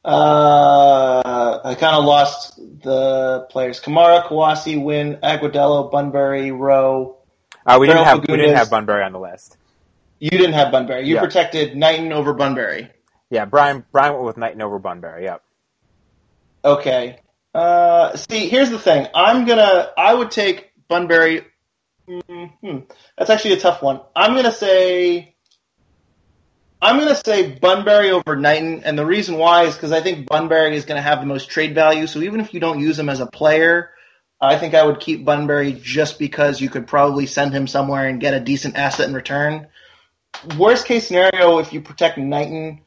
[0.04, 7.19] Uh, I kind of lost the players: Kamara, Kouassi, Nguyen, Agudelo, Bunbury, Rowe.
[7.70, 9.58] Uh, we didn't have we didn't have Bunbury on the list.
[10.20, 11.08] You didn't have Bunbury.
[11.08, 11.22] You Yeah.
[11.22, 12.90] protected Knighton over Bunbury.
[13.30, 15.26] Yeah, Brian Brian went with Knighton over Bunbury.
[15.26, 15.44] Yep.
[16.66, 17.20] Okay.
[17.54, 19.08] Uh, see, here's the thing.
[19.14, 19.92] I'm gonna.
[19.96, 21.46] I would take Bunbury.
[22.08, 22.80] hmm
[23.18, 24.02] That's actually a tough one.
[24.16, 25.36] I'm gonna say.
[26.82, 30.76] I'm gonna say Bunbury over Knighton, and the reason why is because I think Bunbury
[30.76, 32.08] is gonna have the most trade value.
[32.08, 33.92] So even if you don't use him as a player,
[34.42, 38.22] I think I would keep Bunbury just because you could probably send him somewhere and
[38.22, 39.68] get a decent asset in return.
[40.58, 42.82] Worst case scenario, if you protect Knighton,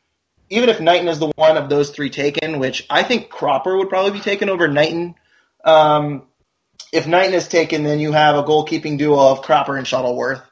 [0.49, 3.91] even if Knighton is the one of those three taken, which I think Cropper would
[3.91, 5.15] probably be taken over Knighton.
[5.65, 6.23] Um,
[6.93, 10.43] if Knighton is taken, then you have a goalkeeping duo of Cropper and Shuttleworth,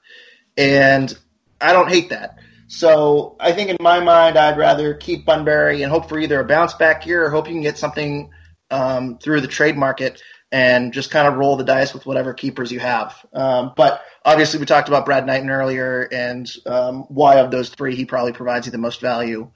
[0.57, 1.17] and
[1.61, 2.39] I don't hate that.
[2.69, 6.45] So I think in my mind, I'd rather keep Bunbury and hope for either a
[6.45, 8.31] bounce back year or hope you can get something
[8.71, 12.73] um, through the trade market and just kind of roll the dice with whatever keepers
[12.73, 13.15] you have.
[13.33, 17.95] Um, but obviously, we talked about Brad Knighton earlier and um, why of those three
[17.95, 19.51] he probably provides you the most value.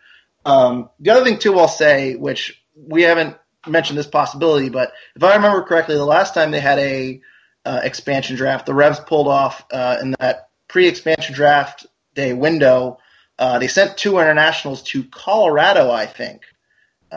[0.44, 5.22] Um, the other thing too, I'll say, which we haven't mentioned this possibility, but if
[5.22, 7.20] I remember correctly, the last time they had a
[7.64, 12.98] uh, expansion draft, the Revs pulled off uh, in that pre-expansion draft day window.
[13.38, 16.42] Uh, they sent two internationals to Colorado, I think,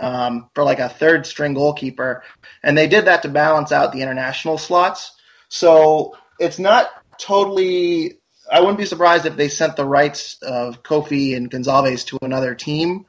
[0.01, 2.23] um, for like a third string goalkeeper,
[2.63, 5.13] and they did that to balance out the international slots.
[5.49, 8.19] So it's not totally.
[8.51, 12.55] I wouldn't be surprised if they sent the rights of Koffie and Gonzalez to another
[12.55, 13.05] team,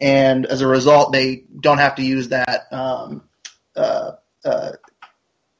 [0.00, 3.22] and as a result, they don't have to use that um,
[3.76, 4.12] uh,
[4.44, 4.72] uh,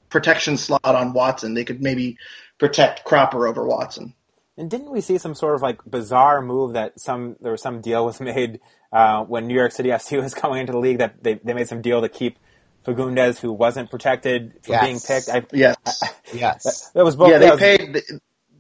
[0.09, 1.55] protection slot on Watson.
[1.55, 2.19] They could maybe
[2.59, 4.15] protect Cropper over Watson.
[4.61, 7.81] And didn't we see some sort of like bizarre move that some there was some
[7.81, 8.61] deal was made
[8.93, 11.67] uh, when New York City FC was coming into the league that they, they made
[11.69, 12.39] some deal to keep
[12.87, 14.85] Fagundez who wasn't protected from Yes.
[14.85, 15.29] being picked.
[15.29, 15.77] I, Yes.
[16.33, 16.91] Yes.
[16.95, 17.31] that was both.
[17.31, 18.03] yeah, they was- paid.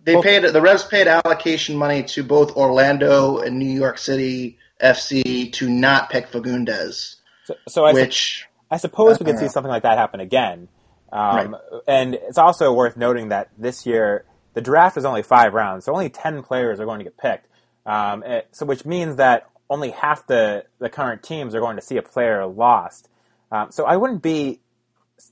[0.04, 0.42] They both- paid.
[0.44, 6.08] The Revs paid allocation money to both Orlando and New York City FC to not
[6.10, 9.98] pick Fagundez, So, so I, which I suppose we could Uh, see something like that
[9.98, 10.68] happen again.
[11.12, 11.54] Um,
[11.86, 15.92] And it's also worth noting that this year the draft is only five rounds, so
[15.92, 17.46] only ten players are going to get picked.
[17.86, 21.82] Um, eh, so which means that only half the the current teams are going to
[21.82, 23.08] see a player lost.
[23.52, 24.60] Um, so I wouldn't be.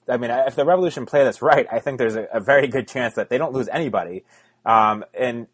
[0.09, 2.89] I mean, if the Revolution play this right, I think there's a, a very good
[2.89, 4.25] chance that they don't lose anybody.
[4.67, 5.47] Um, and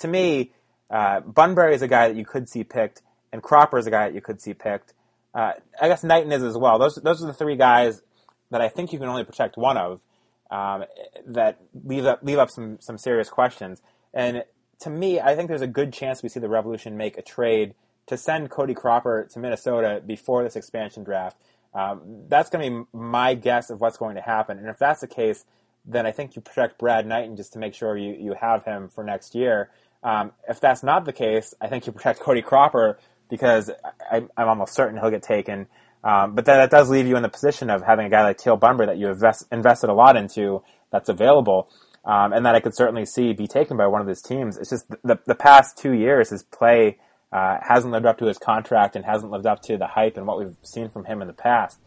[0.00, 0.52] to me,
[0.90, 4.08] uh, Bunbury is a guy that you could see picked, and Cropper is a guy
[4.08, 4.94] that you could see picked.
[5.34, 6.78] Uh, I guess Knighton is as well.
[6.78, 8.02] Those those are the three guys
[8.50, 10.00] that I think you can only protect one of.
[10.50, 10.84] Um,
[11.26, 13.82] that leave up leave up some some serious questions.
[14.14, 14.44] And
[14.80, 17.74] to me, I think there's a good chance we see the Revolution make a trade
[18.06, 21.36] to send Cody Cropper to Minnesota before this expansion draft.
[21.74, 24.58] Um, that's going to be my guess of what's going to happen.
[24.58, 25.44] And if that's the case,
[25.84, 28.88] then I think you protect Brad Knighton just to make sure you, you have him
[28.88, 29.70] for next year.
[30.02, 33.70] Um, if that's not the case, I think you protect Cody Cropper because
[34.10, 35.66] I, I'm almost certain he'll get taken.
[36.04, 38.38] Um, but then that does leave you in the position of having a guy like
[38.38, 41.68] Teal Bunbury that you invest, invested a lot into that's available,
[42.04, 44.56] um, and that I could certainly see be taken by one of his teams.
[44.56, 46.98] It's just the the past two years his play
[47.32, 50.26] uh, hasn't lived up to his contract and hasn't lived up to the hype and
[50.26, 51.78] what we've seen from him in the past.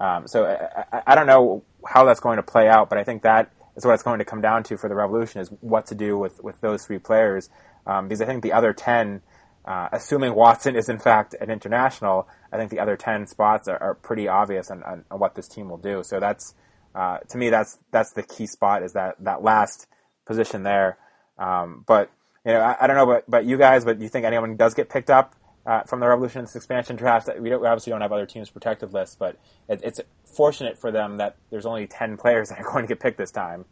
[0.00, 3.04] Um, so I, I, I don't know how that's going to play out, but I
[3.04, 5.86] think that is what it's going to come down to for the Revolution is what
[5.86, 7.48] to do with, with those three players.
[7.86, 9.22] Um, because I think the other 10,
[9.68, 13.76] uh, assuming Watson is in fact an international, I think the other 10 spots are,
[13.76, 16.02] are pretty obvious on, on, on what this team will do.
[16.02, 16.54] So that's,
[16.94, 19.86] uh, to me, that's, that's the key spot is that, that last
[20.24, 20.96] position there.
[21.38, 22.10] Um, but,
[22.46, 24.56] you know, I, I don't know about, about you guys, but do you think anyone
[24.56, 27.28] does get picked up uh, from the Revolution this expansion draft?
[27.38, 29.36] We, don't, we obviously don't have other teams' protective lists, but
[29.68, 33.00] it, it's fortunate for them that there's only 10 players that are going to get
[33.00, 33.66] picked this time.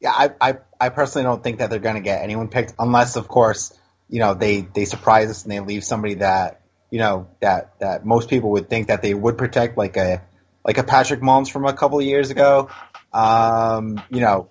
[0.00, 3.16] Yeah, I, I, I personally don't think that they're going to get anyone picked unless,
[3.16, 3.76] of course,
[4.08, 8.04] you know, they, they surprise us and they leave somebody that, you know, that, that
[8.04, 10.22] most people would think that they would protect, like a,
[10.64, 12.70] like a Patrick Mullins from a couple of years ago.
[13.12, 14.48] Um, you know,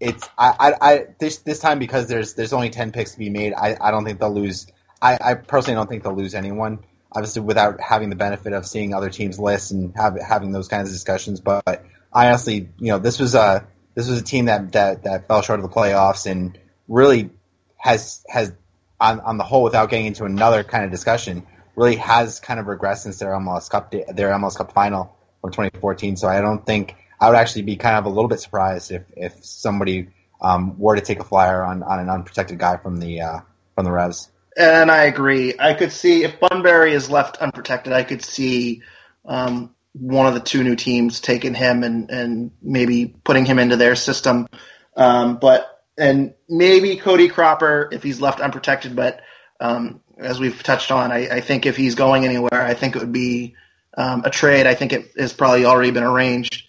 [0.00, 3.30] it's I, I, I this this time because there's there's only ten picks to be
[3.30, 3.54] made.
[3.54, 4.66] I, I don't think they'll lose.
[5.00, 6.80] I, I personally don't think they'll lose anyone.
[7.12, 10.88] Obviously, without having the benefit of seeing other teams' lists and have, having those kinds
[10.88, 11.40] of discussions.
[11.40, 15.28] But I honestly, you know, this was a this was a team that that, that
[15.28, 17.30] fell short of the playoffs and really
[17.76, 18.52] has has
[19.00, 22.66] on on the whole, without getting into another kind of discussion, really has kind of
[22.66, 26.16] regressed since their MLS Cup their MLS Cup final from 2014.
[26.16, 29.02] So I don't think I would actually be kind of a little bit surprised if
[29.16, 30.08] if somebody
[30.40, 33.40] um, were to take a flyer on, on an unprotected guy from the uh,
[33.74, 34.30] from the Revs.
[34.56, 35.54] And I agree.
[35.58, 38.82] I could see if Bunbury is left unprotected, I could see
[39.26, 43.76] um, one of the two new teams taking him and, and maybe putting him into
[43.76, 44.48] their system.
[44.96, 48.94] Um, but and maybe Cody Cropper if he's left unprotected.
[48.96, 49.20] But
[49.60, 52.98] um, as we've touched on, I, I, think if he's going anywhere, I think it
[53.00, 53.54] would be
[53.96, 54.66] um, a trade.
[54.66, 56.64] I think it has probably already been arranged.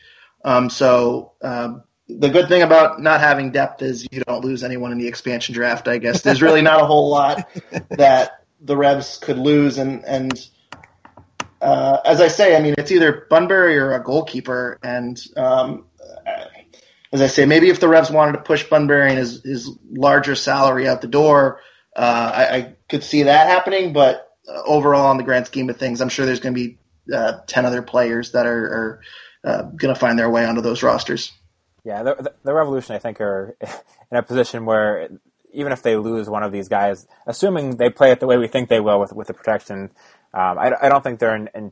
[0.46, 4.92] Um, so um, the good thing about not having depth is you don't lose anyone
[4.92, 5.88] in the expansion draft.
[5.88, 7.50] I guess there's really not a whole lot
[7.90, 10.50] that the Revs could lose, and and
[11.62, 15.86] uh, as I say, I mean it's either Bunbury or a goalkeeper, and um,
[17.12, 20.36] as I say, maybe if the Revs wanted to push Bunbury and his his larger
[20.36, 21.62] salary out the door,
[21.96, 23.94] uh, I, I, could see that happening.
[23.94, 26.78] But uh, overall, in the grand scheme of things, I'm sure there's going to be
[27.14, 28.66] uh, ten other players that are.
[28.66, 29.02] are
[29.44, 31.32] uh, going to find their way onto those rosters.
[31.86, 33.56] Yeah, the, the Revolution, I think, are
[34.12, 35.10] in a position where
[35.54, 38.48] even if they lose one of these guys, assuming they play it the way we
[38.48, 39.92] think they will with with the protection,
[40.34, 41.72] um, I, I, don't think they're in, in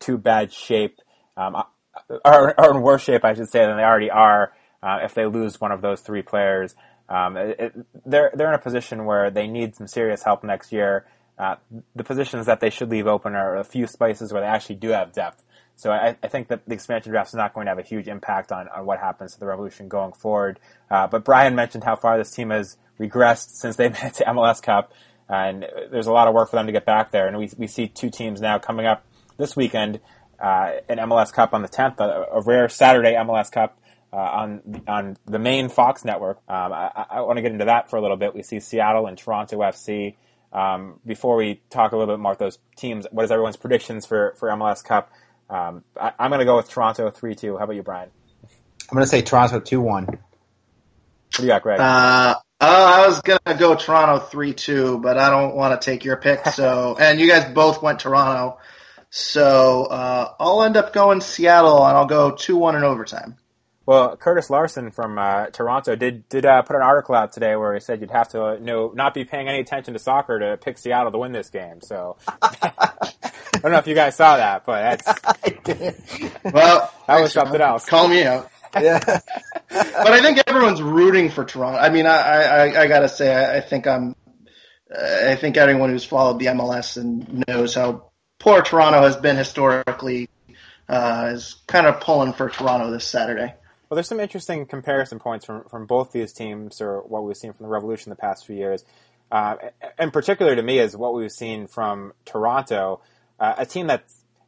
[0.00, 0.98] too bad shape,
[1.36, 4.52] um, uh, or, in worse shape, I should say, than they already are.
[4.82, 6.74] Uh, if they lose one of those three players,
[7.08, 10.72] um, it, it, they're they're in a position where they need some serious help next
[10.72, 11.06] year.
[11.38, 11.56] Uh,
[11.94, 14.88] the positions that they should leave open are a few spaces where they actually do
[14.88, 15.42] have depth.
[15.76, 18.06] So I, I, think that the expansion draft is not going to have a huge
[18.06, 20.60] impact on, on what happens to the Revolution going forward.
[20.90, 24.24] Uh, but Brian mentioned how far this team has regressed since they made it to
[24.24, 24.92] MLS Cup,
[25.28, 27.26] and there's a lot of work for them to get back there.
[27.26, 29.04] And we, we see two teams now coming up
[29.38, 30.00] this weekend
[30.38, 33.78] uh, in MLS Cup on the 10th, a, a rare Saturday MLS Cup.
[34.12, 37.88] Uh, on on the main Fox network, um, I, I want to get into that
[37.88, 38.34] for a little bit.
[38.34, 40.16] We see Seattle and Toronto FC.
[40.52, 44.04] Um, before we talk a little bit more about those teams, what is everyone's predictions
[44.04, 45.10] for, for MLS Cup?
[45.48, 47.56] Um, I, am going to go with Toronto 3 2.
[47.56, 48.10] How about you, Brian?
[48.42, 50.04] I'm going to say Toronto 2 1.
[50.04, 50.18] What
[51.30, 51.80] do you got, Greg?
[51.80, 55.84] Uh, oh, I was going to go Toronto 3 2, but I don't want to
[55.84, 56.46] take your pick.
[56.48, 58.58] So, and you guys both went Toronto.
[59.08, 63.36] So uh, I'll end up going Seattle, and I'll go 2 1 in overtime.
[63.84, 67.74] Well, Curtis Larson from uh, Toronto did did uh, put an article out today where
[67.74, 70.56] he said you'd have to you know, not be paying any attention to soccer to
[70.56, 71.80] pick Seattle to win this game.
[71.82, 77.60] So I don't know if you guys saw that, but that's well, that was something
[77.60, 77.84] else.
[77.84, 78.48] Call me out.
[78.74, 79.00] Yeah,
[79.68, 81.78] but I think everyone's rooting for Toronto.
[81.78, 84.14] I mean, I I, I gotta say, I, I think I'm.
[84.94, 90.28] I think anyone who's followed the MLS and knows how poor Toronto has been historically
[90.88, 93.54] uh, is kind of pulling for Toronto this Saturday.
[93.92, 97.52] Well, there's some interesting comparison points from, from both these teams, or what we've seen
[97.52, 98.86] from the Revolution the past few years.
[99.30, 99.56] Uh,
[100.14, 103.02] particular to me is what we've seen from Toronto,
[103.38, 104.04] uh, a team that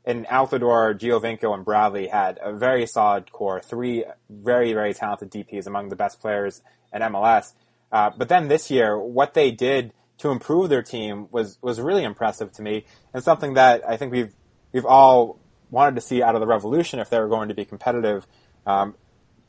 [0.07, 5.67] in Altidore, Giovinco, and Bradley had a very solid core, three very, very talented DPs
[5.67, 7.53] among the best players in MLS.
[7.93, 12.05] Uh, but then this year, what they did to improve their team was, was really
[12.05, 14.33] impressive to me, and something that I think we've
[14.73, 15.39] we've all
[15.71, 18.27] wanted to see out of the Revolution if they were going to be competitive.
[18.67, 18.95] Um,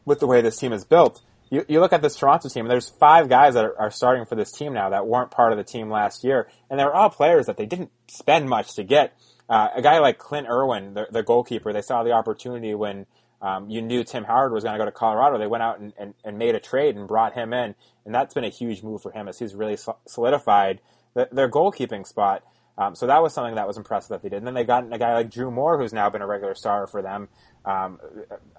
[0.06, 2.72] with the way this team is built, you, you look at this Toronto team, and
[2.72, 5.58] there's five guys that are, are, starting for this team now that weren't part of
[5.58, 9.16] the team last year, and they're all players that they didn't spend much to get.
[9.48, 13.06] Uh, a guy like Clint Irwin, the, the, goalkeeper, they saw the opportunity when
[13.42, 15.38] um, you knew Tim Howard was going to go to Colorado.
[15.38, 18.34] They went out and, and, and, made a trade and brought him in, and that's
[18.34, 20.82] been a huge move for him as he's really solidified
[21.14, 22.44] the, their goalkeeping spot.
[22.78, 24.38] Um, so that was something that was impressive that they did.
[24.38, 26.88] And then they got a guy like Drew Moore, who's now been a regular star
[26.88, 27.30] for them
[27.64, 28.00] um,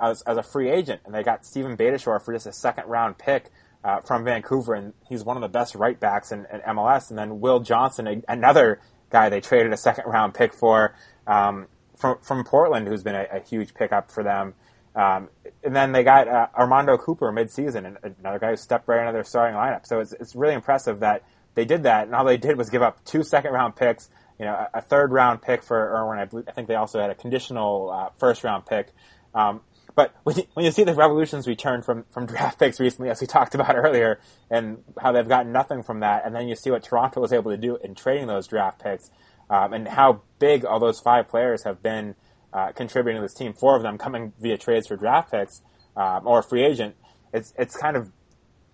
[0.01, 1.03] as, as, a free agent.
[1.05, 3.51] And they got Stephen Beitashour for just a second round pick
[3.85, 7.11] uh, from Vancouver, and he's one of the best right backs in, in MLS.
[7.11, 8.81] And then Will Johnson, another
[9.11, 10.95] guy they traded a second round pick for
[11.27, 14.55] um, from, from Portland, who's been a, a huge pickup for them.
[14.95, 15.29] Um,
[15.63, 19.13] and then they got uh, Armando Cooper midseason, and another guy who stepped right into
[19.13, 19.87] their starting lineup.
[19.87, 21.23] So it's, it's really impressive that
[21.57, 24.45] they did that, and all they did was give up two second round picks, you
[24.45, 26.19] know, a, a third round pick for Irwin.
[26.19, 28.93] I, believe, I think they also had a conditional uh, first round pick.
[29.35, 29.63] Um,
[29.95, 33.21] but when you, when you see the Revolutions return from, from draft picks recently, as
[33.21, 36.71] we talked about earlier, and how they've gotten nothing from that, and then you see
[36.71, 39.11] what Toronto was able to do in trading those draft picks,
[39.51, 42.15] um, and how big all those five players have been
[42.53, 45.63] uh, contributing to this team, four of them coming via trades for draft picks
[45.97, 46.95] um, or free agent,
[47.33, 48.13] it's it's kind of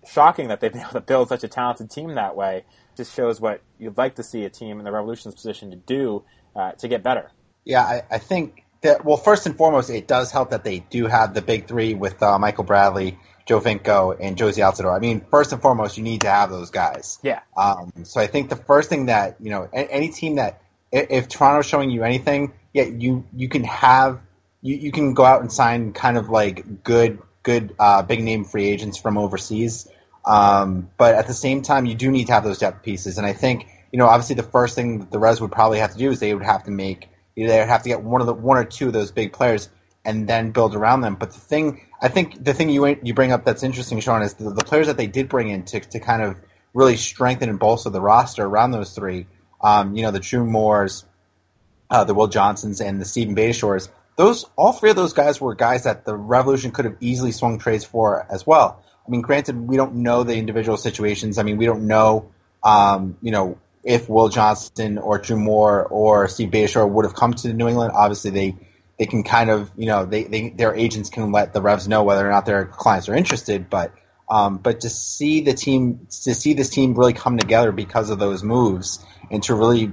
[0.07, 2.65] shocking that they've been able to build such a talented team that way.
[2.95, 6.23] Just shows what you'd like to see a team in the Revolution's position to do
[6.55, 7.31] uh, to get better.
[7.65, 11.07] Yeah, I, I, think that, well, first and foremost, it does help that they do
[11.07, 14.95] have the big three with uh, Michael Bradley, Giovinco, and Jozy Altidore.
[14.95, 17.19] I mean, first and foremost, you need to have those guys.
[17.23, 17.39] Yeah.
[17.55, 21.65] Um, so I think the first thing that, you know, any team that, if Toronto's
[21.65, 24.19] showing you anything, yeah, you, you can have,
[24.61, 28.45] you, you can go out and sign kind of like good, good, uh, big name
[28.45, 29.87] free agents from overseas.
[30.25, 33.17] Um, but at the same time, you do need to have those depth pieces.
[33.17, 35.91] And I think, you know, obviously the first thing that the Revs would probably have
[35.91, 38.27] to do is they would have to make they would have to get one of
[38.27, 39.69] the one or two of those big players
[40.05, 41.15] and then build around them.
[41.15, 44.33] But the thing I think the thing you you bring up that's interesting, Sean, is
[44.35, 46.35] the, the players that they did bring in to to kind of
[46.73, 49.27] really strengthen and bolster the roster around those three.
[49.61, 51.05] Um, you know, the Drew Moores,
[51.89, 53.89] uh, the Will Johnsons, and the Stephen Beitashours.
[54.15, 57.57] Those all three of those guys were guys that the Revolution could have easily swung
[57.57, 58.83] trades for as well.
[59.05, 61.37] I mean, granted, we don't know the individual situations.
[61.37, 62.31] I mean, we don't know,
[62.63, 67.33] um, you know, if Will Johnson or Drew Moore or Steve Beitashour would have come
[67.33, 67.91] to New England.
[67.93, 68.55] Obviously, they
[68.97, 72.03] they can kind of you know they, they their agents can let the Revs know
[72.03, 73.69] whether or not their clients are interested.
[73.69, 73.93] But
[74.29, 78.19] um, but to see the team to see this team really come together because of
[78.19, 79.91] those moves and to really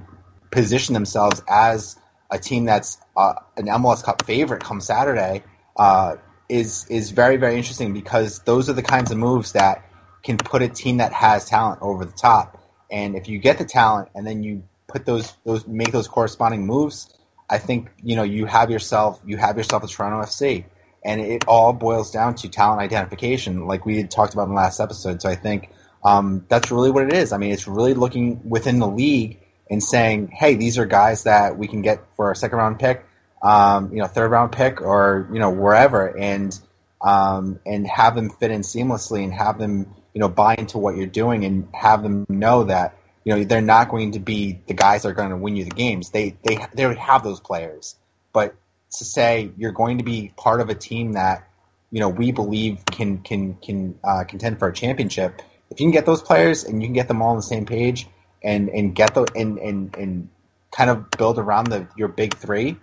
[0.53, 1.97] position themselves as
[2.31, 5.43] a team that's uh, an MLS Cup favorite come Saturday
[5.77, 6.17] uh,
[6.51, 9.85] is is very very interesting because those are the kinds of moves that
[10.23, 12.63] can put a team that has talent over the top.
[12.91, 16.67] And if you get the talent and then you put those those make those corresponding
[16.67, 17.15] moves,
[17.49, 20.65] I think you know you have yourself you have yourself a Toronto FC,
[21.05, 24.57] and it all boils down to talent identification, like we had talked about in the
[24.57, 25.23] last episode.
[25.23, 25.71] So I think
[26.05, 27.33] um, that's really what it is.
[27.33, 29.41] I mean, it's really looking within the league
[29.71, 33.07] and saying, hey, these are guys that we can get for our second round pick,
[33.43, 36.59] um, you know, third round pick, or you know wherever, and
[37.01, 40.97] um, and have them fit in seamlessly and have them you know, buy into what
[40.97, 44.74] you're doing and have them know that, you know, they're not going to be the
[44.74, 46.11] guys that are going to win you the games.
[46.11, 47.97] They, they, they have those players.
[48.32, 48.55] But
[48.99, 51.49] to say you're going to be part of a team that,
[51.91, 55.93] you know, we believe can, can, can, uh, contend for a championship, if you can
[55.93, 58.07] get those players and you can get them all on the same page
[58.43, 60.28] and, and get the, and, and, and
[60.72, 62.78] kind of build around the, your big three,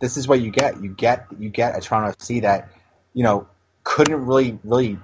[0.00, 0.82] this is what you get.
[0.82, 2.70] You get, you get a Toronto FC that,
[3.14, 3.48] you know,
[3.84, 4.98] couldn't really, really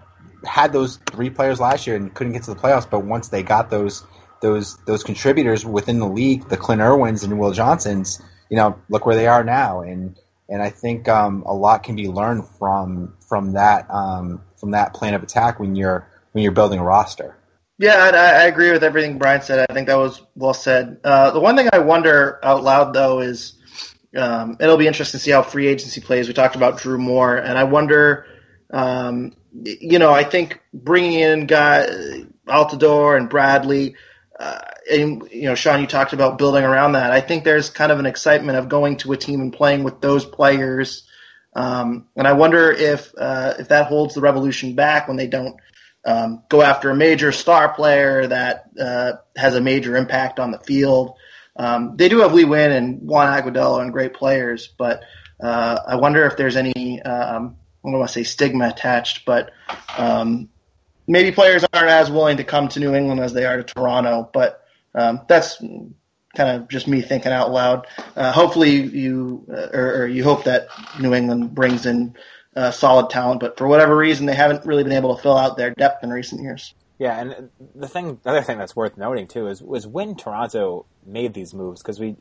[0.45, 3.43] had those three players last year and couldn't get to the playoffs, but once they
[3.43, 4.05] got those
[4.41, 8.21] those those contributors within the league, the Clint Irwins and Will Johnsons,
[8.51, 10.19] you know, look where they are now, and
[10.49, 14.93] and I think um, a lot can be learned from from that um, from that
[14.93, 17.37] plan of attack when you're when you're building a roster.
[17.79, 19.67] Yeah, I, I agree with everything Brian said.
[19.69, 21.01] I think that was well said.
[21.03, 23.55] Uh, the one thing I wonder out loud though is
[24.17, 26.29] um, it'll be interesting to see how free agency plays.
[26.29, 28.27] We talked about Drew Moore, and I wonder
[28.75, 31.87] um, you know, I think bringing in guy
[32.47, 33.95] Altidore and Bradley,
[34.39, 34.59] uh,
[34.91, 37.13] and you know, Sean, you talked about building around that.
[37.13, 40.01] I think there's kind of an excitement of going to a team and playing with
[40.01, 41.09] those players.
[41.55, 45.57] Um, and I wonder if uh, if that holds the Revolution back when they don't
[46.05, 50.59] um, go after a major star player that uh, has a major impact on the
[50.59, 51.17] field.
[51.57, 55.03] Um, they do have Lee Nguyen and Juan Agudelo and great players, but
[55.43, 59.53] uh, I wonder if there's any um, I don't want to say stigma attached, but
[59.99, 60.49] um,
[61.07, 64.29] maybe players aren't as willing to come to New England as they are to Toronto.
[64.33, 67.87] But um, that's kind of just me thinking out loud.
[68.17, 72.17] Uh, hopefully, you uh, or, or, you hope that New England brings in
[72.57, 75.57] uh, solid talent, but for whatever reason, they haven't really been able to fill out
[75.57, 76.75] their depth in recent years.
[76.99, 80.87] Yeah, and the thing, the other thing that's worth noting too is was when Toronto
[81.05, 82.17] made these moves because we, you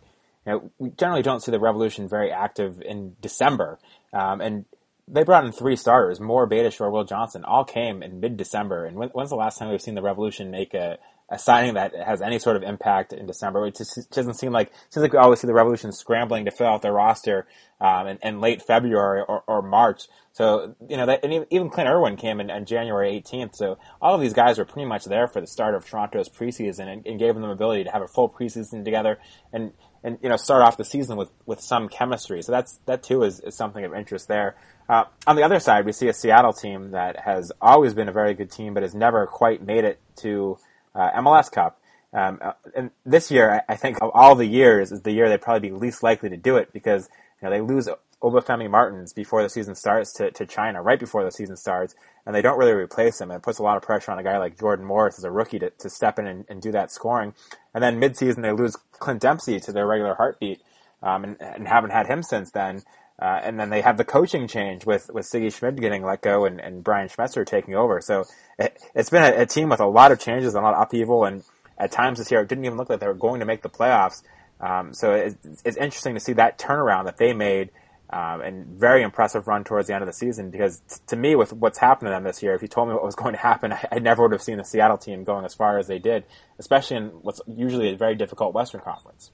[0.47, 3.77] know, we generally don't see the Revolution very active in December,
[4.13, 4.65] um, and
[5.07, 8.85] they brought in three starters, Moore, Beitashour, Will Johnson, all came in mid-December.
[8.85, 10.97] And when, when's the last time we've seen the Revolution make a,
[11.29, 13.67] a signing that has any sort of impact in December?
[13.67, 16.67] It just doesn't seem like seems like we always see the Revolution scrambling to fill
[16.67, 17.47] out their roster
[17.81, 20.07] um, in, in, late February or, or, March.
[20.33, 23.55] So you know, that, and even Clint Irwin came in on January 18th.
[23.55, 26.87] So all of these guys were pretty much there for the start of Toronto's preseason
[26.91, 29.19] and, and gave them the ability to have a full preseason together
[29.53, 29.71] and
[30.03, 32.41] and you know start off the season with with some chemistry.
[32.41, 34.55] So that's that too is, is something of interest there.
[34.89, 38.11] Uh, on the other side, we see a Seattle team that has always been a
[38.11, 40.57] very good team, but has never quite made it to
[40.95, 41.79] uh, MLS Cup.
[42.11, 45.41] Um, uh, and this year, I think of all the years, is the year they'd
[45.41, 47.07] probably be least likely to do it because
[47.41, 47.87] you know they lose
[48.23, 51.93] Obafemi Martins before the season starts to, to China, right before the season starts,
[52.25, 53.29] and they don't really replace him.
[53.29, 55.31] And it puts a lot of pressure on a guy like Jordan Morris as a
[55.31, 57.33] rookie to, to step in and, and do that scoring.
[57.73, 60.61] And then midseason, they lose Clint Dempsey to their regular heartbeat
[61.01, 62.83] um, and, and haven't had him since then.
[63.21, 66.45] Uh, and then they have the coaching change with, with Sigi Schmid getting let go
[66.45, 68.01] and, and Brian Schmetzer taking over.
[68.01, 68.25] So
[68.57, 71.25] it, has been a, a, team with a lot of changes, a lot of upheaval,
[71.25, 71.43] and
[71.77, 73.69] at times this year it didn't even look like they were going to make the
[73.69, 74.23] playoffs.
[74.59, 77.69] Um, so it's, it's, interesting to see that turnaround that they made
[78.13, 81.35] um, and very impressive run towards the end of the season because t- to me,
[81.35, 83.39] with what's happened to them this year, if you told me what was going to
[83.39, 85.97] happen, I, I never would have seen the Seattle team going as far as they
[85.97, 86.23] did,
[86.59, 89.31] especially in what's usually a very difficult Western Conference.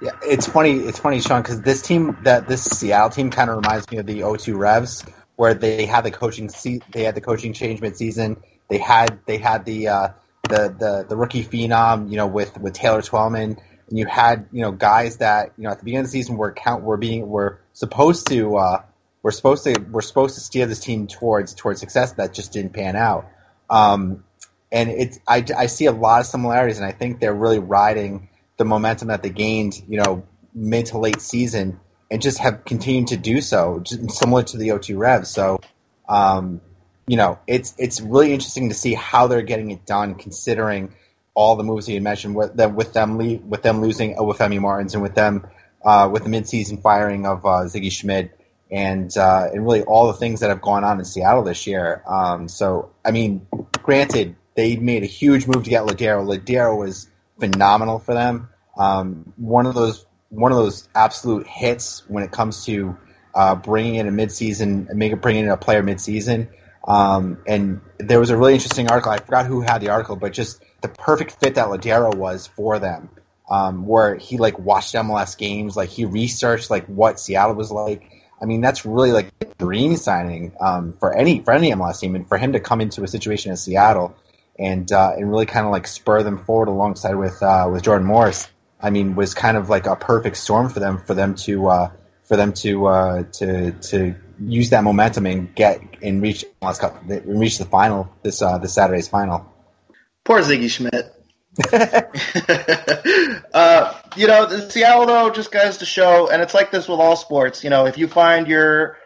[0.00, 0.74] Yeah, it's funny.
[0.74, 4.06] It's funny, Sean, because this team, that this Seattle team, kind of reminds me of
[4.06, 5.04] the O2 Revs,
[5.34, 8.36] where they had the coaching, se- they had the coaching change mid-season.
[8.68, 10.08] They had they had the uh,
[10.48, 14.62] the the the rookie phenom, you know, with with Taylor Twellman, and you had you
[14.62, 17.28] know guys that you know at the beginning of the season were count were being
[17.28, 18.82] were supposed to uh,
[19.22, 22.72] we're supposed to we're supposed to steer this team towards towards success that just didn't
[22.72, 23.28] pan out.
[23.68, 24.24] Um,
[24.70, 28.28] and it's I, I see a lot of similarities, and I think they're really riding
[28.56, 31.80] the momentum that they gained, you know, mid to late season,
[32.10, 35.30] and just have continued to do so, similar to the O2 Revs.
[35.30, 35.60] So,
[36.08, 36.60] um,
[37.06, 40.94] you know, it's it's really interesting to see how they're getting it done, considering
[41.38, 43.16] all the moves you mentioned with them with them
[43.48, 45.46] with them losing Obafemi Martins and with them
[45.84, 48.30] uh, with the midseason firing of uh, Sigi Schmid
[48.72, 52.02] and uh, and really all the things that have gone on in Seattle this year.
[52.08, 53.46] Um, so I mean,
[53.80, 56.26] granted, they made a huge move to get Lodeiro.
[56.26, 57.08] Lodeiro was
[57.38, 58.48] phenomenal for them.
[58.76, 62.98] Um, one of those one of those absolute hits when it comes to
[63.32, 66.48] uh, bringing in a midseason, make bringing in a player midseason.
[66.84, 69.12] Um, and there was a really interesting article.
[69.12, 72.78] I forgot who had the article, but just the perfect fit that Lodeiro was for
[72.78, 73.10] them.
[73.50, 78.10] Um, where he like watched MLS games, like he researched like what Seattle was like.
[78.42, 82.14] I mean, that's really like a dream signing um, for any for any MLS team,
[82.14, 84.14] and for him to come into a situation in Seattle
[84.58, 88.06] and uh, and really kind of like spur them forward alongside with uh, with Jordan
[88.06, 88.48] Morris.
[88.80, 91.90] I mean, was kind of like a perfect storm for them for them to uh,
[92.24, 97.02] for them to uh, to to use that momentum and get and reach MLS Cup,
[97.06, 99.52] reach the final this uh, this Saturday's final.
[100.28, 101.10] Poor Sigi Schmid.
[103.54, 107.16] uh, you know, Seattle though just goes to show, and it's like this with all
[107.16, 107.64] sports.
[107.64, 108.98] You know, if you find your,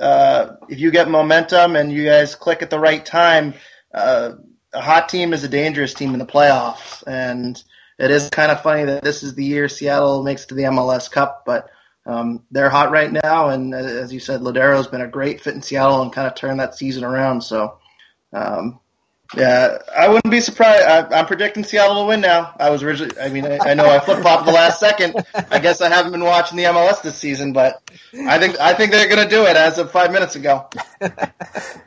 [0.00, 3.52] uh, if you get momentum and you guys click at the right time,
[3.92, 4.32] uh,
[4.72, 7.62] a hot team is a dangerous team in the playoffs, and
[7.98, 11.10] it is kind of funny that this is the year Seattle makes to the MLS
[11.10, 11.68] Cup, but
[12.06, 15.60] um, they're hot right now, and as you said, Lodeiro's been a great fit in
[15.60, 17.42] Seattle and kind of turned that season around.
[17.42, 17.76] So,
[18.32, 18.80] um,
[19.36, 20.82] yeah, I wouldn't be surprised.
[20.82, 22.54] I, am predicting Seattle to win now.
[22.58, 25.24] I was originally, I mean, I, I know I flip flopped the last second.
[25.34, 27.82] I guess I haven't been watching the MLS this season, but
[28.26, 30.68] I think I think they're going to do it as of five minutes ago.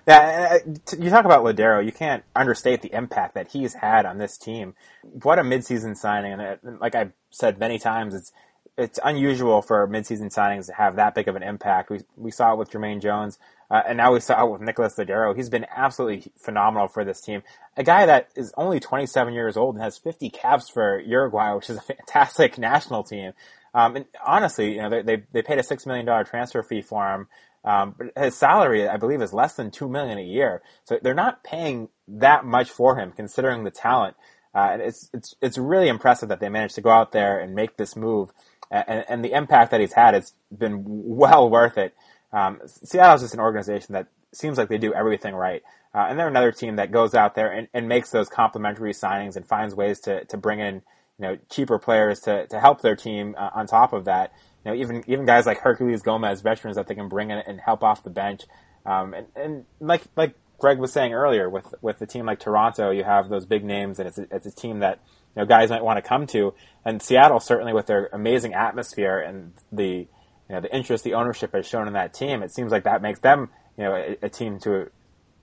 [0.08, 0.58] yeah,
[0.98, 1.86] you talk about Lodeiro.
[1.86, 4.74] You can't understate the impact that he's had on this team.
[5.02, 8.32] What a midseason signing, and uh, like I've said many times, it's
[8.78, 11.90] it's unusual for midseason signings to have that big of an impact.
[11.90, 13.38] We we saw it with Jermaine Jones.
[13.70, 15.36] Uh, and now we saw with Nicholas Lodeiro.
[15.36, 17.42] He's been absolutely phenomenal for this team.
[17.78, 21.70] A guy that is only 27 years old and has 50 caps for Uruguay, which
[21.70, 23.34] is a fantastic national team.
[23.74, 27.14] Um, and honestly, you know, they, they, they paid a $6 million transfer fee for
[27.14, 27.28] him.
[27.66, 30.62] Um, but his salary, I believe, is less than 2 million a year.
[30.84, 34.16] So they're not paying that much for him considering the talent.
[34.54, 37.56] Uh, and it's, it's, it's really impressive that they managed to go out there and
[37.56, 38.30] make this move.
[38.72, 41.94] And, and the impact that he's had has been well worth it.
[42.36, 45.64] Um, Seattle's just an organization that seems like they do everything right.
[45.94, 49.38] Uh, and they're another team that goes out there and, and makes those complementary signings
[49.38, 50.82] and finds ways to, to bring in
[51.18, 54.34] you know cheaper players to, to help their team uh, on top of that.
[54.64, 57.62] You know, even even guys like Herculez Gomez, veterans that they can bring in and
[57.62, 58.44] help off the bench.
[58.86, 62.92] Um, and, and like like Greg was saying earlier, with with a team like Toronto,
[62.92, 65.00] you have those big names, and it's a, it's a team that
[65.36, 66.54] you know guys might want to come to.
[66.84, 70.08] And Seattle certainly with their amazing atmosphere and the
[70.50, 73.02] you know, the interest the ownership has shown in that team, it seems like that
[73.02, 74.92] makes them, you know, a, a team to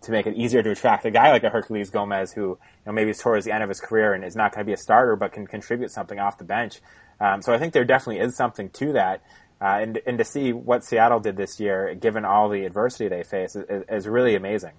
[0.03, 2.93] to make it easier to attract a guy like a Herculez Gomez, who you know
[2.93, 4.77] maybe is towards the end of his career and is not going to be a
[4.77, 6.81] starter, but can contribute something off the bench.
[7.21, 9.23] Um, so I think there definitely is something to that.
[9.61, 13.23] Uh, and, and to see what Seattle did this year, given all the adversity they
[13.23, 14.73] face, is, is really amazing.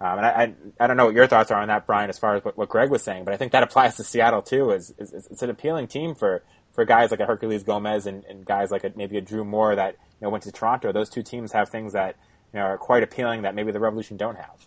[0.00, 0.54] Um, and I, I,
[0.84, 2.70] I, don't know what your thoughts are on that, Brian, as far as what, what
[2.70, 4.70] Greg was saying, but I think that applies to Seattle too.
[4.70, 6.42] Is, is, is it's an appealing team for
[6.72, 9.76] for guys like a Herculez Gomez and, and guys like a, maybe a Drew Moore
[9.76, 12.16] that you know went to Toronto, those two teams have things that
[12.52, 14.66] you know are quite appealing that maybe the Revolution don't have.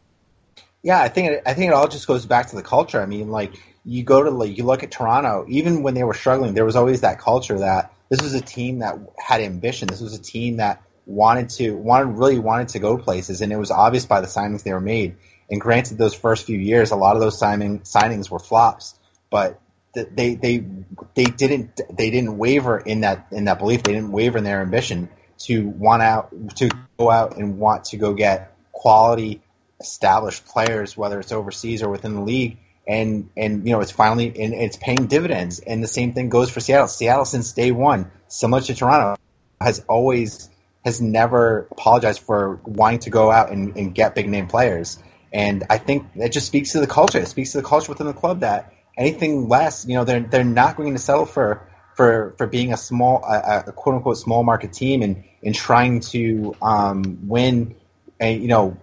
[0.82, 3.02] Yeah, I think it, I think it all just goes back to the culture.
[3.02, 3.54] I mean, like
[3.86, 6.76] you go to like you look at Toronto, even when they were struggling, there was
[6.76, 9.88] always that culture that this was a team that had ambition.
[9.88, 13.58] This was a team that wanted to wanted really wanted to go places, and it
[13.58, 15.16] was obvious by the signings they were made.
[15.50, 18.96] And granted, those first few years, a lot of those signing signings were flops,
[19.30, 19.60] but
[19.94, 20.66] they they
[21.14, 23.84] they didn't they didn't waver in that in that belief.
[23.84, 25.10] They didn't waver in their ambition.
[25.40, 29.42] to want out to go out and want to go get quality
[29.80, 34.28] established players, whether it's overseas or within the league, and and you know it's finally
[34.28, 35.60] and it's paying dividends.
[35.60, 36.88] And the same thing goes for Seattle.
[36.88, 39.22] Seattle since day one, similar to Toronto,
[39.62, 40.50] has always
[40.84, 45.00] has never apologized for wanting to go out and, and get big name players.
[45.32, 47.20] And I think it just speaks to the culture.
[47.20, 50.44] It speaks to the culture within the club that anything less, you know, they're they're
[50.44, 54.44] not going to settle for for for being a small, a, a quote unquote small
[54.44, 57.76] market team and and trying to um, win,
[58.20, 58.78] and you know,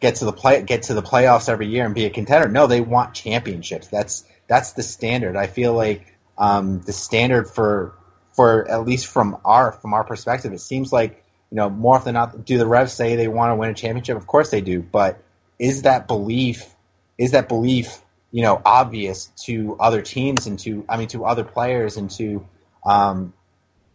[0.00, 2.48] get to the play get to the playoffs every year and be a contender.
[2.48, 3.88] No, they want championships.
[3.88, 5.36] That's that's the standard.
[5.36, 7.94] I feel like um, the standard for
[8.34, 12.14] for at least from our from our perspective, it seems like you know more often
[12.14, 14.16] than not, do the Revs say they want to win a championship?
[14.16, 15.22] Of course they do, but
[15.58, 16.74] is that belief
[17.18, 18.00] is that belief
[18.32, 22.46] you know obvious to other teams and to I mean to other players and to
[22.84, 23.34] um,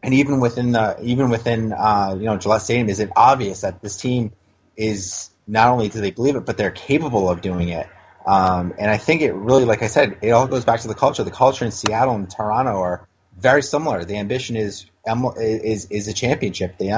[0.01, 3.81] and even within the even within uh, you know Gillette Stadium is it obvious that
[3.81, 4.31] this team
[4.77, 7.87] is not only do they believe it but they're capable of doing it.
[8.25, 10.95] Um, and I think it really like I said it all goes back to the
[10.95, 11.23] culture.
[11.23, 13.07] The culture in Seattle and Toronto are
[13.37, 14.05] very similar.
[14.05, 14.85] The ambition is
[15.37, 16.77] is is a championship.
[16.77, 16.93] They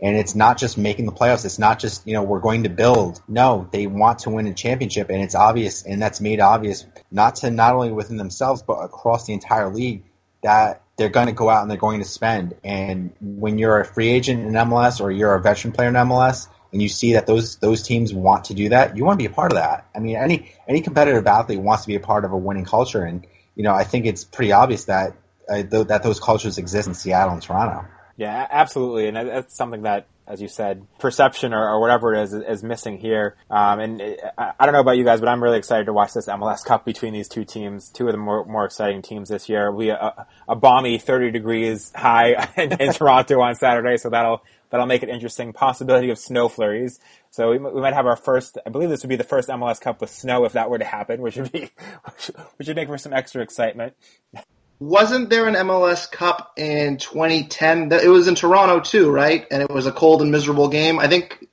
[0.00, 1.44] and it's not just making the playoffs.
[1.44, 3.22] It's not just, you know, we're going to build.
[3.28, 7.36] No, they want to win a championship and it's obvious and that's made obvious not
[7.36, 10.04] to not only within themselves but across the entire league
[10.42, 12.54] that they're going to go out and they're going to spend.
[12.62, 16.48] And when you're a free agent in MLS or you're a veteran player in MLS
[16.72, 19.32] and you see that those those teams want to do that, you want to be
[19.32, 19.88] a part of that.
[19.94, 23.02] I mean, any any competitive athlete wants to be a part of a winning culture
[23.02, 25.16] and you know, I think it's pretty obvious that
[25.48, 27.86] uh, th- that those cultures exist in Seattle and Toronto.
[28.16, 32.32] Yeah, absolutely, and that's something that, as you said, perception or, or whatever it is
[32.32, 33.36] is missing here.
[33.50, 36.12] Um, and it, I, don't know about you guys, but I'm really excited to watch
[36.14, 39.48] this MLS Cup between these two teams, two of the more, more exciting teams this
[39.48, 39.72] year.
[39.72, 44.86] We a, a balmy 30 degrees high in, in Toronto on Saturday, so that'll that'll
[44.86, 45.52] make it interesting.
[45.52, 47.00] Possibility of snow flurries.
[47.30, 48.58] So we might have our first.
[48.64, 50.84] I believe this would be the first MLS Cup with snow if that were to
[50.84, 51.70] happen, which would be
[52.56, 53.94] which would make for some extra excitement
[54.84, 57.90] wasn't there an MLS Cup in 2010?
[57.92, 59.46] It was in Toronto too, right?
[59.50, 60.98] And it was a cold and miserable game.
[60.98, 61.46] I think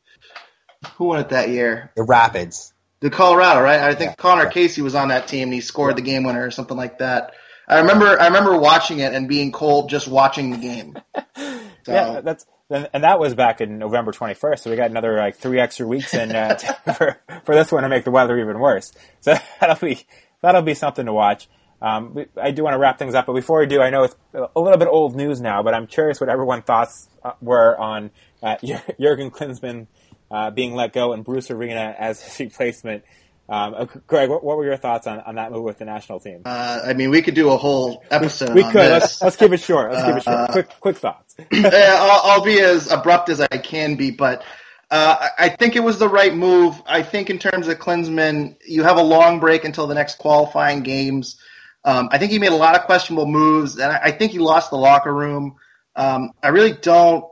[0.96, 1.92] who won it that year?
[1.96, 2.74] The Rapids.
[3.00, 3.80] The Colorado, right?
[3.80, 4.16] I think yeah.
[4.16, 4.50] Conor yeah.
[4.52, 5.96] Casey was on that team and he scored yeah.
[5.96, 7.34] the game winner or something like that.
[7.68, 10.98] I remember I remember watching it and being cold just watching the game.
[11.84, 11.94] So.
[11.94, 14.60] Yeah, that's and that was back in November 21st.
[14.60, 16.56] So we got another like three extra weeks in uh,
[16.96, 18.92] for for this one to make the weather even worse.
[19.22, 20.06] So that'll be
[20.42, 21.50] that'll be something to watch.
[21.82, 24.16] Um, I do want to wrap things up, but before we do, I know it's
[24.34, 28.12] a little bit old news now, but I'm curious what everyone's thoughts uh, were on
[28.44, 28.58] uh,
[29.00, 29.88] Jurgen Klinsmann
[30.30, 33.04] uh, being let go and Bruce Arena as his replacement.
[33.50, 36.20] Um, uh, Greg, what, what, were your thoughts on, on that move with the national
[36.22, 36.44] team?
[36.46, 38.54] Uh, I mean, we could do a whole episode.
[38.54, 38.76] we could.
[38.76, 39.92] Let's, let's, keep it short.
[39.92, 40.38] Let's keep it short.
[40.38, 41.36] Uh, quick, quick thoughts.
[41.52, 44.46] I'll, I'll, be as abrupt as I can be, but
[44.90, 46.82] uh, I think it was the right move.
[46.86, 50.84] I think in terms of Klinsmann, you have a long break until the next qualifying
[50.84, 51.38] games.
[51.84, 54.40] Um, I think he made a lot of questionable moves, and I, I think he
[54.40, 55.56] lost the locker room.
[55.96, 57.26] Um, I really don't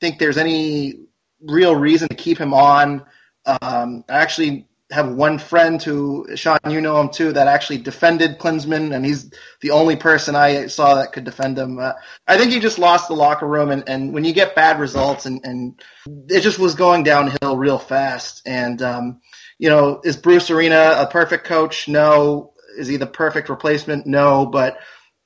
[0.00, 1.00] think there's any
[1.40, 3.04] real reason to keep him on.
[3.46, 8.38] Um, I actually have one friend who, Sean, you know him too, that actually defended
[8.38, 9.30] Klinsmann, and he's
[9.60, 11.78] the only person I saw that could defend him.
[11.78, 11.94] Uh,
[12.28, 15.26] I think he just lost the locker room, and, and when you get bad results,
[15.26, 15.82] and, and
[16.28, 18.42] it just was going downhill real fast.
[18.46, 19.20] And, um,
[19.58, 21.88] you know, is Bruce Arena a perfect coach?
[21.88, 22.53] No.
[22.76, 24.06] Is he the perfect replacement?
[24.06, 24.78] No, but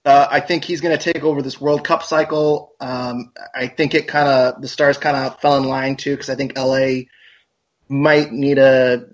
[0.05, 2.73] uh, I think he's going to take over this World Cup cycle.
[2.81, 6.31] Um, I think it kind of the stars kind of fell in line too because
[6.31, 7.03] I think LA
[7.89, 9.07] might need a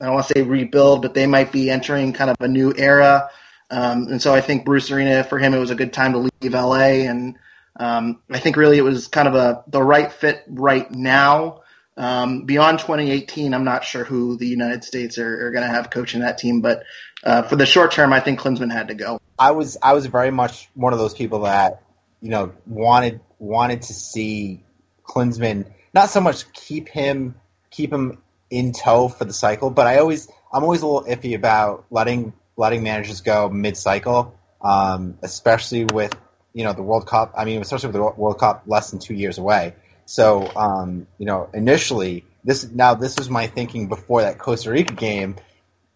[0.00, 2.72] I don't want to say rebuild, but they might be entering kind of a new
[2.76, 3.30] era.
[3.70, 6.18] Um, and so I think Bruce Arena for him it was a good time to
[6.18, 7.36] leave LA, and
[7.78, 11.62] um, I think really it was kind of a the right fit right now.
[11.96, 15.90] Um, beyond 2018, I'm not sure who the United States are, are going to have
[15.90, 16.84] coaching that team, but
[17.24, 19.20] uh, for the short term, I think Klinsmann had to go.
[19.38, 21.82] I was I was very much one of those people that
[22.20, 24.62] you know wanted wanted to see
[25.04, 27.34] Klinsmann not so much keep him
[27.70, 28.18] keep him
[28.50, 32.32] in tow for the cycle, but I always I'm always a little iffy about letting
[32.56, 36.14] letting managers go mid cycle, um, especially with
[36.52, 37.34] you know the World Cup.
[37.36, 39.74] I mean, especially with the World Cup less than two years away.
[40.06, 44.94] So um, you know, initially this now this was my thinking before that Costa Rica
[44.94, 45.36] game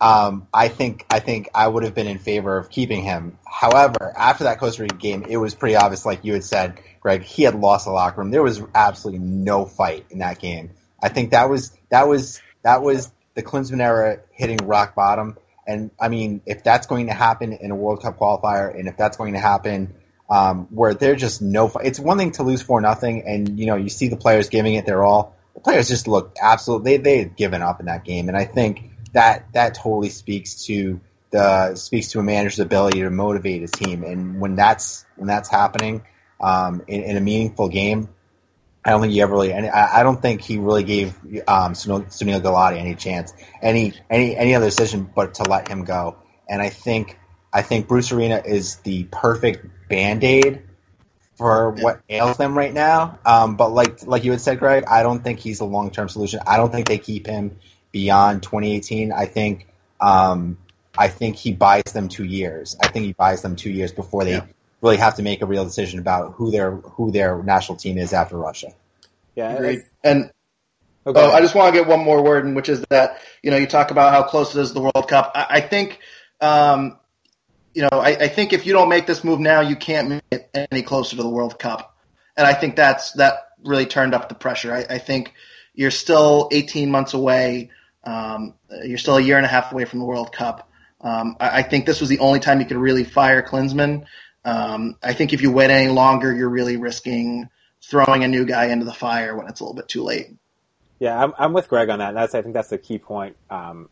[0.03, 3.39] um, I think I think I would have been in favor of keeping him.
[3.47, 7.23] However, after that Costa Rica game, it was pretty obvious, like you had said, Greg,
[7.23, 8.33] he had lost the locker room.
[8.33, 10.71] There was absolutely no fight in that game.
[11.01, 15.39] I think that was that was that was the Klinsmann era hitting rock bottom.
[15.69, 18.97] And I mean, if that's going to happen in a World Cup qualifier, and if
[18.97, 19.95] that's going to happen
[20.29, 21.71] um, where they're just no.
[21.81, 24.75] It's one thing to lose for nothing, and you know you see the players giving
[24.75, 25.37] it their all.
[25.55, 26.97] The players just looked absolutely.
[26.97, 30.67] They they had given up in that game, and I think that that totally speaks
[30.67, 31.01] to
[31.31, 34.05] the speaks to a manager's ability to motivate his team.
[34.05, 36.03] And when that's when that's happening
[36.41, 38.09] um, in, in a meaningful game,
[38.85, 41.15] I don't think he ever really, and I, don't think he really gave
[41.47, 45.85] um, Sunil, Sunil Gulati any chance, any any any other decision but to let him
[45.85, 46.17] go.
[46.49, 47.19] And I think
[47.53, 50.63] I think Bruce Arena is the perfect band aid
[51.37, 53.19] for what ails them right now.
[53.25, 56.09] Um, but like like you had said, Greg, I don't think he's a long term
[56.09, 56.41] solution.
[56.47, 57.59] I don't think they keep him
[57.93, 59.13] beyond 2018.
[59.13, 59.69] I think
[60.01, 60.59] um,
[60.99, 62.77] I think he buys them two years.
[62.83, 64.47] I think he buys them two years before they yeah
[64.83, 68.13] really have to make a real decision about who their who their national team is
[68.13, 68.75] after Russia.
[69.35, 69.85] Yeah, agreed.
[70.05, 70.31] And
[71.07, 71.21] okay.
[71.21, 73.57] oh, I just want to get one more word in, which is that you know
[73.57, 75.33] you talk about how close it is to the World Cup.
[75.35, 75.99] I, I think.
[76.41, 76.99] Um,
[77.75, 80.23] you know, I, I think if you don't make this move now, you can't make
[80.31, 81.97] it any closer to the World Cup,
[82.37, 84.75] and I think that's that really turned up the pressure.
[84.75, 85.33] I, I think
[85.73, 87.71] you're still 18 months away.
[88.05, 90.69] Um, you're still a year and a half away from the World Cup.
[91.01, 94.07] Um, I, I, think this was the only time you could really fire Klinsmann.
[94.45, 97.49] Um, I think if you wait any longer, you're really risking
[97.83, 100.29] throwing a new guy into the fire when it's a little bit too late.
[100.99, 102.15] Yeah, I'm, I'm with Greg on that.
[102.15, 103.37] That's I think that's the key point.
[103.51, 103.89] Um,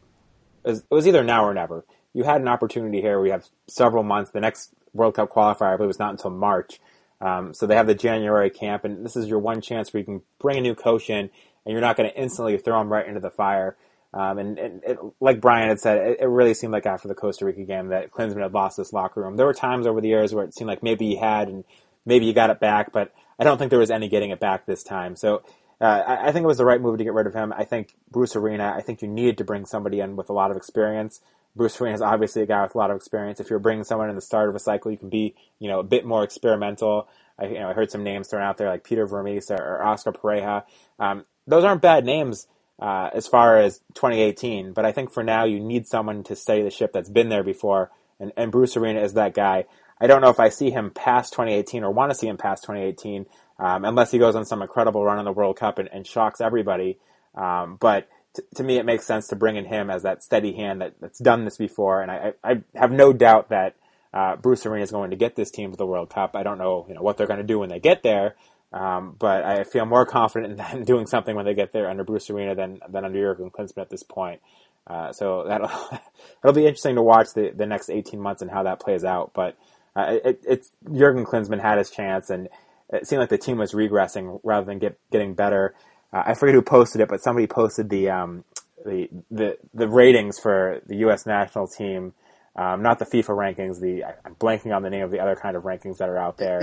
[0.65, 1.85] it, was, it was either now or never.
[2.13, 3.21] You had an opportunity here.
[3.21, 4.31] We have several months.
[4.31, 6.81] The next World Cup qualifier, I believe, is not until March.
[7.21, 10.05] Um, so they have the January camp, and this is your one chance where you
[10.05, 11.31] can bring a new coach in,
[11.65, 13.77] and you're not going to instantly throw him right into the fire.
[14.13, 17.15] Um, and, and it, like Brian had said, it, it, really seemed like after the
[17.15, 19.37] Costa Rica game that Klinsmann had lost this locker room.
[19.37, 21.65] There were times over the years where it seemed like maybe he had and
[22.05, 24.67] maybe he got it back, but I don't think there was any getting it back
[24.67, 25.15] this time.
[25.15, 25.43] So
[25.81, 27.53] uh, I, I, think it was the right move to get rid of him.
[27.57, 30.51] I think Bruce Arena, I think you needed to bring somebody in with a lot
[30.51, 31.21] of experience.
[31.55, 33.39] Bruce Arena is obviously a guy with a lot of experience.
[33.39, 35.79] If you're bringing someone in the start of a cycle, you can be, you know,
[35.79, 37.09] a bit more experimental.
[37.39, 39.83] I, you know, I heard some names thrown out there like Peter Vermes or, or
[39.85, 40.65] Oscar Pareja.
[40.99, 42.47] Um, those aren't bad names
[42.81, 44.73] uh, as far as 2018.
[44.73, 47.45] But I think for now, you need someone to steady the ship that's been there
[47.45, 49.67] before, and, and Bruce Arena is that guy.
[50.01, 52.63] I don't know if I see him past 2018 or want to see him past
[52.65, 53.27] 2018,
[53.59, 56.41] um, unless he goes on some incredible run in the World Cup and, and shocks
[56.41, 56.99] everybody.
[57.35, 60.55] Um, but t- to me, it makes sense to bring in him as that steady
[60.55, 63.77] hand that, that's done this before, and I, I have no doubt that
[64.13, 66.35] uh, Bruce Arena is going to get this team to the World Cup.
[66.35, 68.37] I don't know, you know, what they're going to do when they get there,
[68.73, 72.31] um, but I feel more confident in doing something when they get there under Bruce
[72.31, 74.41] Arena than than under Jurgen Klinsmann at this point.
[74.87, 75.69] Uh, so that'll
[76.43, 79.33] that'll be interesting to watch the, the next 18 months and how that plays out.
[79.35, 79.57] But
[79.97, 82.49] uh, it, it's Jurgen Klinsmann had his chance, and
[82.93, 85.75] it seemed like the team was regressing rather than get, getting better.
[86.13, 88.45] Uh, I forget who posted it, but somebody posted the um,
[88.85, 91.27] the, the the ratings for the U.S.
[91.27, 92.15] national team,
[92.57, 93.81] um, not the FIFA rankings.
[93.81, 96.39] The I'm blanking on the name of the other kind of rankings that are out
[96.39, 96.61] there.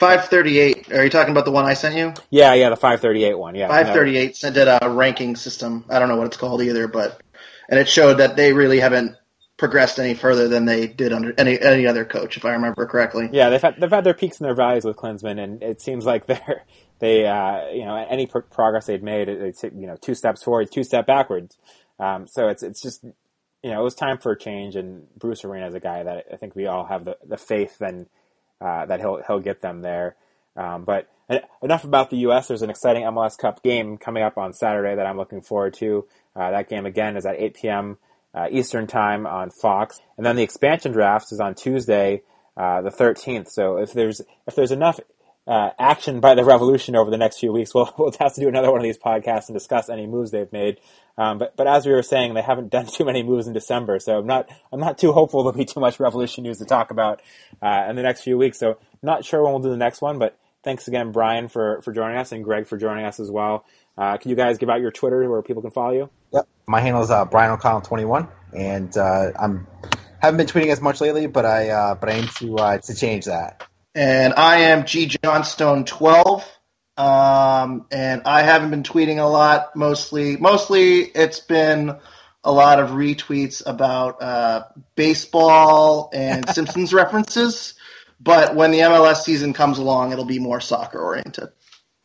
[0.00, 0.08] Yeah.
[0.08, 0.92] 538.
[0.92, 2.12] Are you talking about the one I sent you?
[2.30, 3.54] Yeah, yeah, the 538 one.
[3.54, 3.68] Yeah.
[3.68, 4.50] 538 no.
[4.50, 5.84] did a ranking system.
[5.88, 7.20] I don't know what it's called either, but
[7.68, 9.16] and it showed that they really haven't
[9.56, 13.28] progressed any further than they did under any any other coach, if I remember correctly.
[13.32, 16.04] Yeah, they've had they've had their peaks and their valleys with Klinsmann, and it seems
[16.04, 16.64] like they're
[16.98, 20.70] they uh, you know any pro- progress they've made, it's you know two steps forward,
[20.72, 21.56] two step backwards.
[21.98, 25.44] Um, so it's it's just you know it was time for a change, and Bruce
[25.44, 28.06] Arena is a guy that I think we all have the, the faith and
[28.64, 30.16] uh, that he'll he'll get them there.
[30.56, 31.08] Um, but
[31.62, 32.48] enough about the U.S.
[32.48, 36.06] There's an exciting MLS Cup game coming up on Saturday that I'm looking forward to.
[36.34, 37.98] Uh, that game again is at 8 p.m.
[38.34, 42.22] Uh, Eastern Time on Fox, and then the expansion draft is on Tuesday,
[42.56, 43.48] uh, the 13th.
[43.48, 44.98] So if there's if there's enough
[45.46, 48.48] uh, action by the Revolution over the next few weeks, we'll we'll have to do
[48.48, 50.80] another one of these podcasts and discuss any moves they've made.
[51.16, 53.98] Um, but but as we were saying, they haven't done too many moves in December,
[53.98, 56.90] so I'm not I'm not too hopeful there'll be too much Revolution news to talk
[56.90, 57.20] about
[57.62, 58.58] uh, in the next few weeks.
[58.58, 61.92] So not sure when we'll do the next one, but thanks again, Brian, for for
[61.92, 63.64] joining us, and Greg for joining us as well.
[63.96, 66.10] Uh, can you guys give out your Twitter where people can follow you?
[66.32, 69.66] Yep, my handle is uh, Brian O'Connell twenty one, and uh, I'm
[70.20, 72.94] haven't been tweeting as much lately, but I uh, but I aim to uh, to
[72.94, 73.62] change that.
[73.94, 76.48] And I am G Johnstone twelve.
[76.96, 79.74] Um, and I haven't been tweeting a lot.
[79.74, 81.96] Mostly, mostly it's been
[82.44, 84.64] a lot of retweets about uh,
[84.94, 87.74] baseball and Simpsons references.
[88.20, 91.48] But when the MLS season comes along, it'll be more soccer oriented.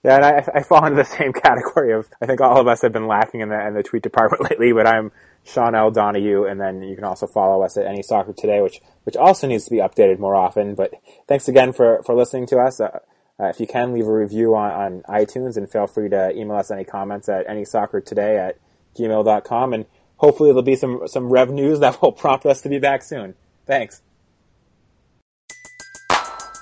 [0.04, 2.82] Yeah, and I, I, fall into the same category of I think all of us
[2.82, 4.72] have been lacking in the in the tweet department lately.
[4.72, 5.12] But I'm
[5.44, 5.92] Sean L.
[5.92, 9.48] Donahue, and then you can also follow us at NE Soccer Today, which which also
[9.48, 10.76] needs to be updated more often.
[10.76, 10.94] But
[11.28, 12.80] thanks again for for listening to us.
[12.80, 13.00] Uh,
[13.40, 16.58] uh, if you can, leave a review on, on iTunes and feel free to email
[16.58, 18.58] us any comments at nesoccertoday at
[18.98, 19.74] gmail.com.
[19.74, 19.86] And
[20.18, 23.36] hopefully there'll be some, some rev news that will prompt us to be back soon.
[23.66, 24.02] Thanks.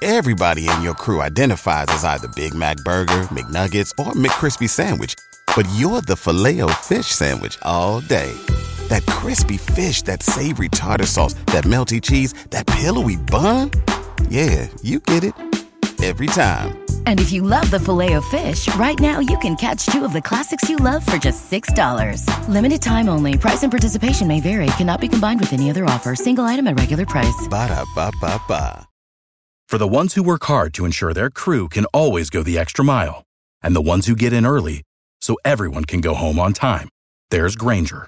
[0.04, 5.16] Everybody in your crew identifies as either Big Mac Burger, McNuggets, or McCrispy Sandwich.
[5.56, 8.36] But you're the filet fish Sandwich all day.
[8.88, 13.72] That crispy fish, that savory tartar sauce, that melty cheese, that pillowy bun.
[14.30, 15.34] Yeah, you get it.
[16.04, 16.78] Every time.
[17.08, 20.14] And if you love the filet of fish, right now you can catch two of
[20.14, 22.48] the classics you love for just $6.
[22.48, 23.36] Limited time only.
[23.38, 24.68] Price and participation may vary.
[24.78, 26.16] Cannot be combined with any other offer.
[26.16, 27.48] Single item at regular price.
[27.50, 28.88] Ba da ba ba ba.
[29.70, 32.86] For the ones who work hard to ensure their crew can always go the extra
[32.86, 33.26] mile,
[33.62, 34.84] and the ones who get in early
[35.20, 36.88] so everyone can go home on time,
[37.32, 38.08] there's Grainger,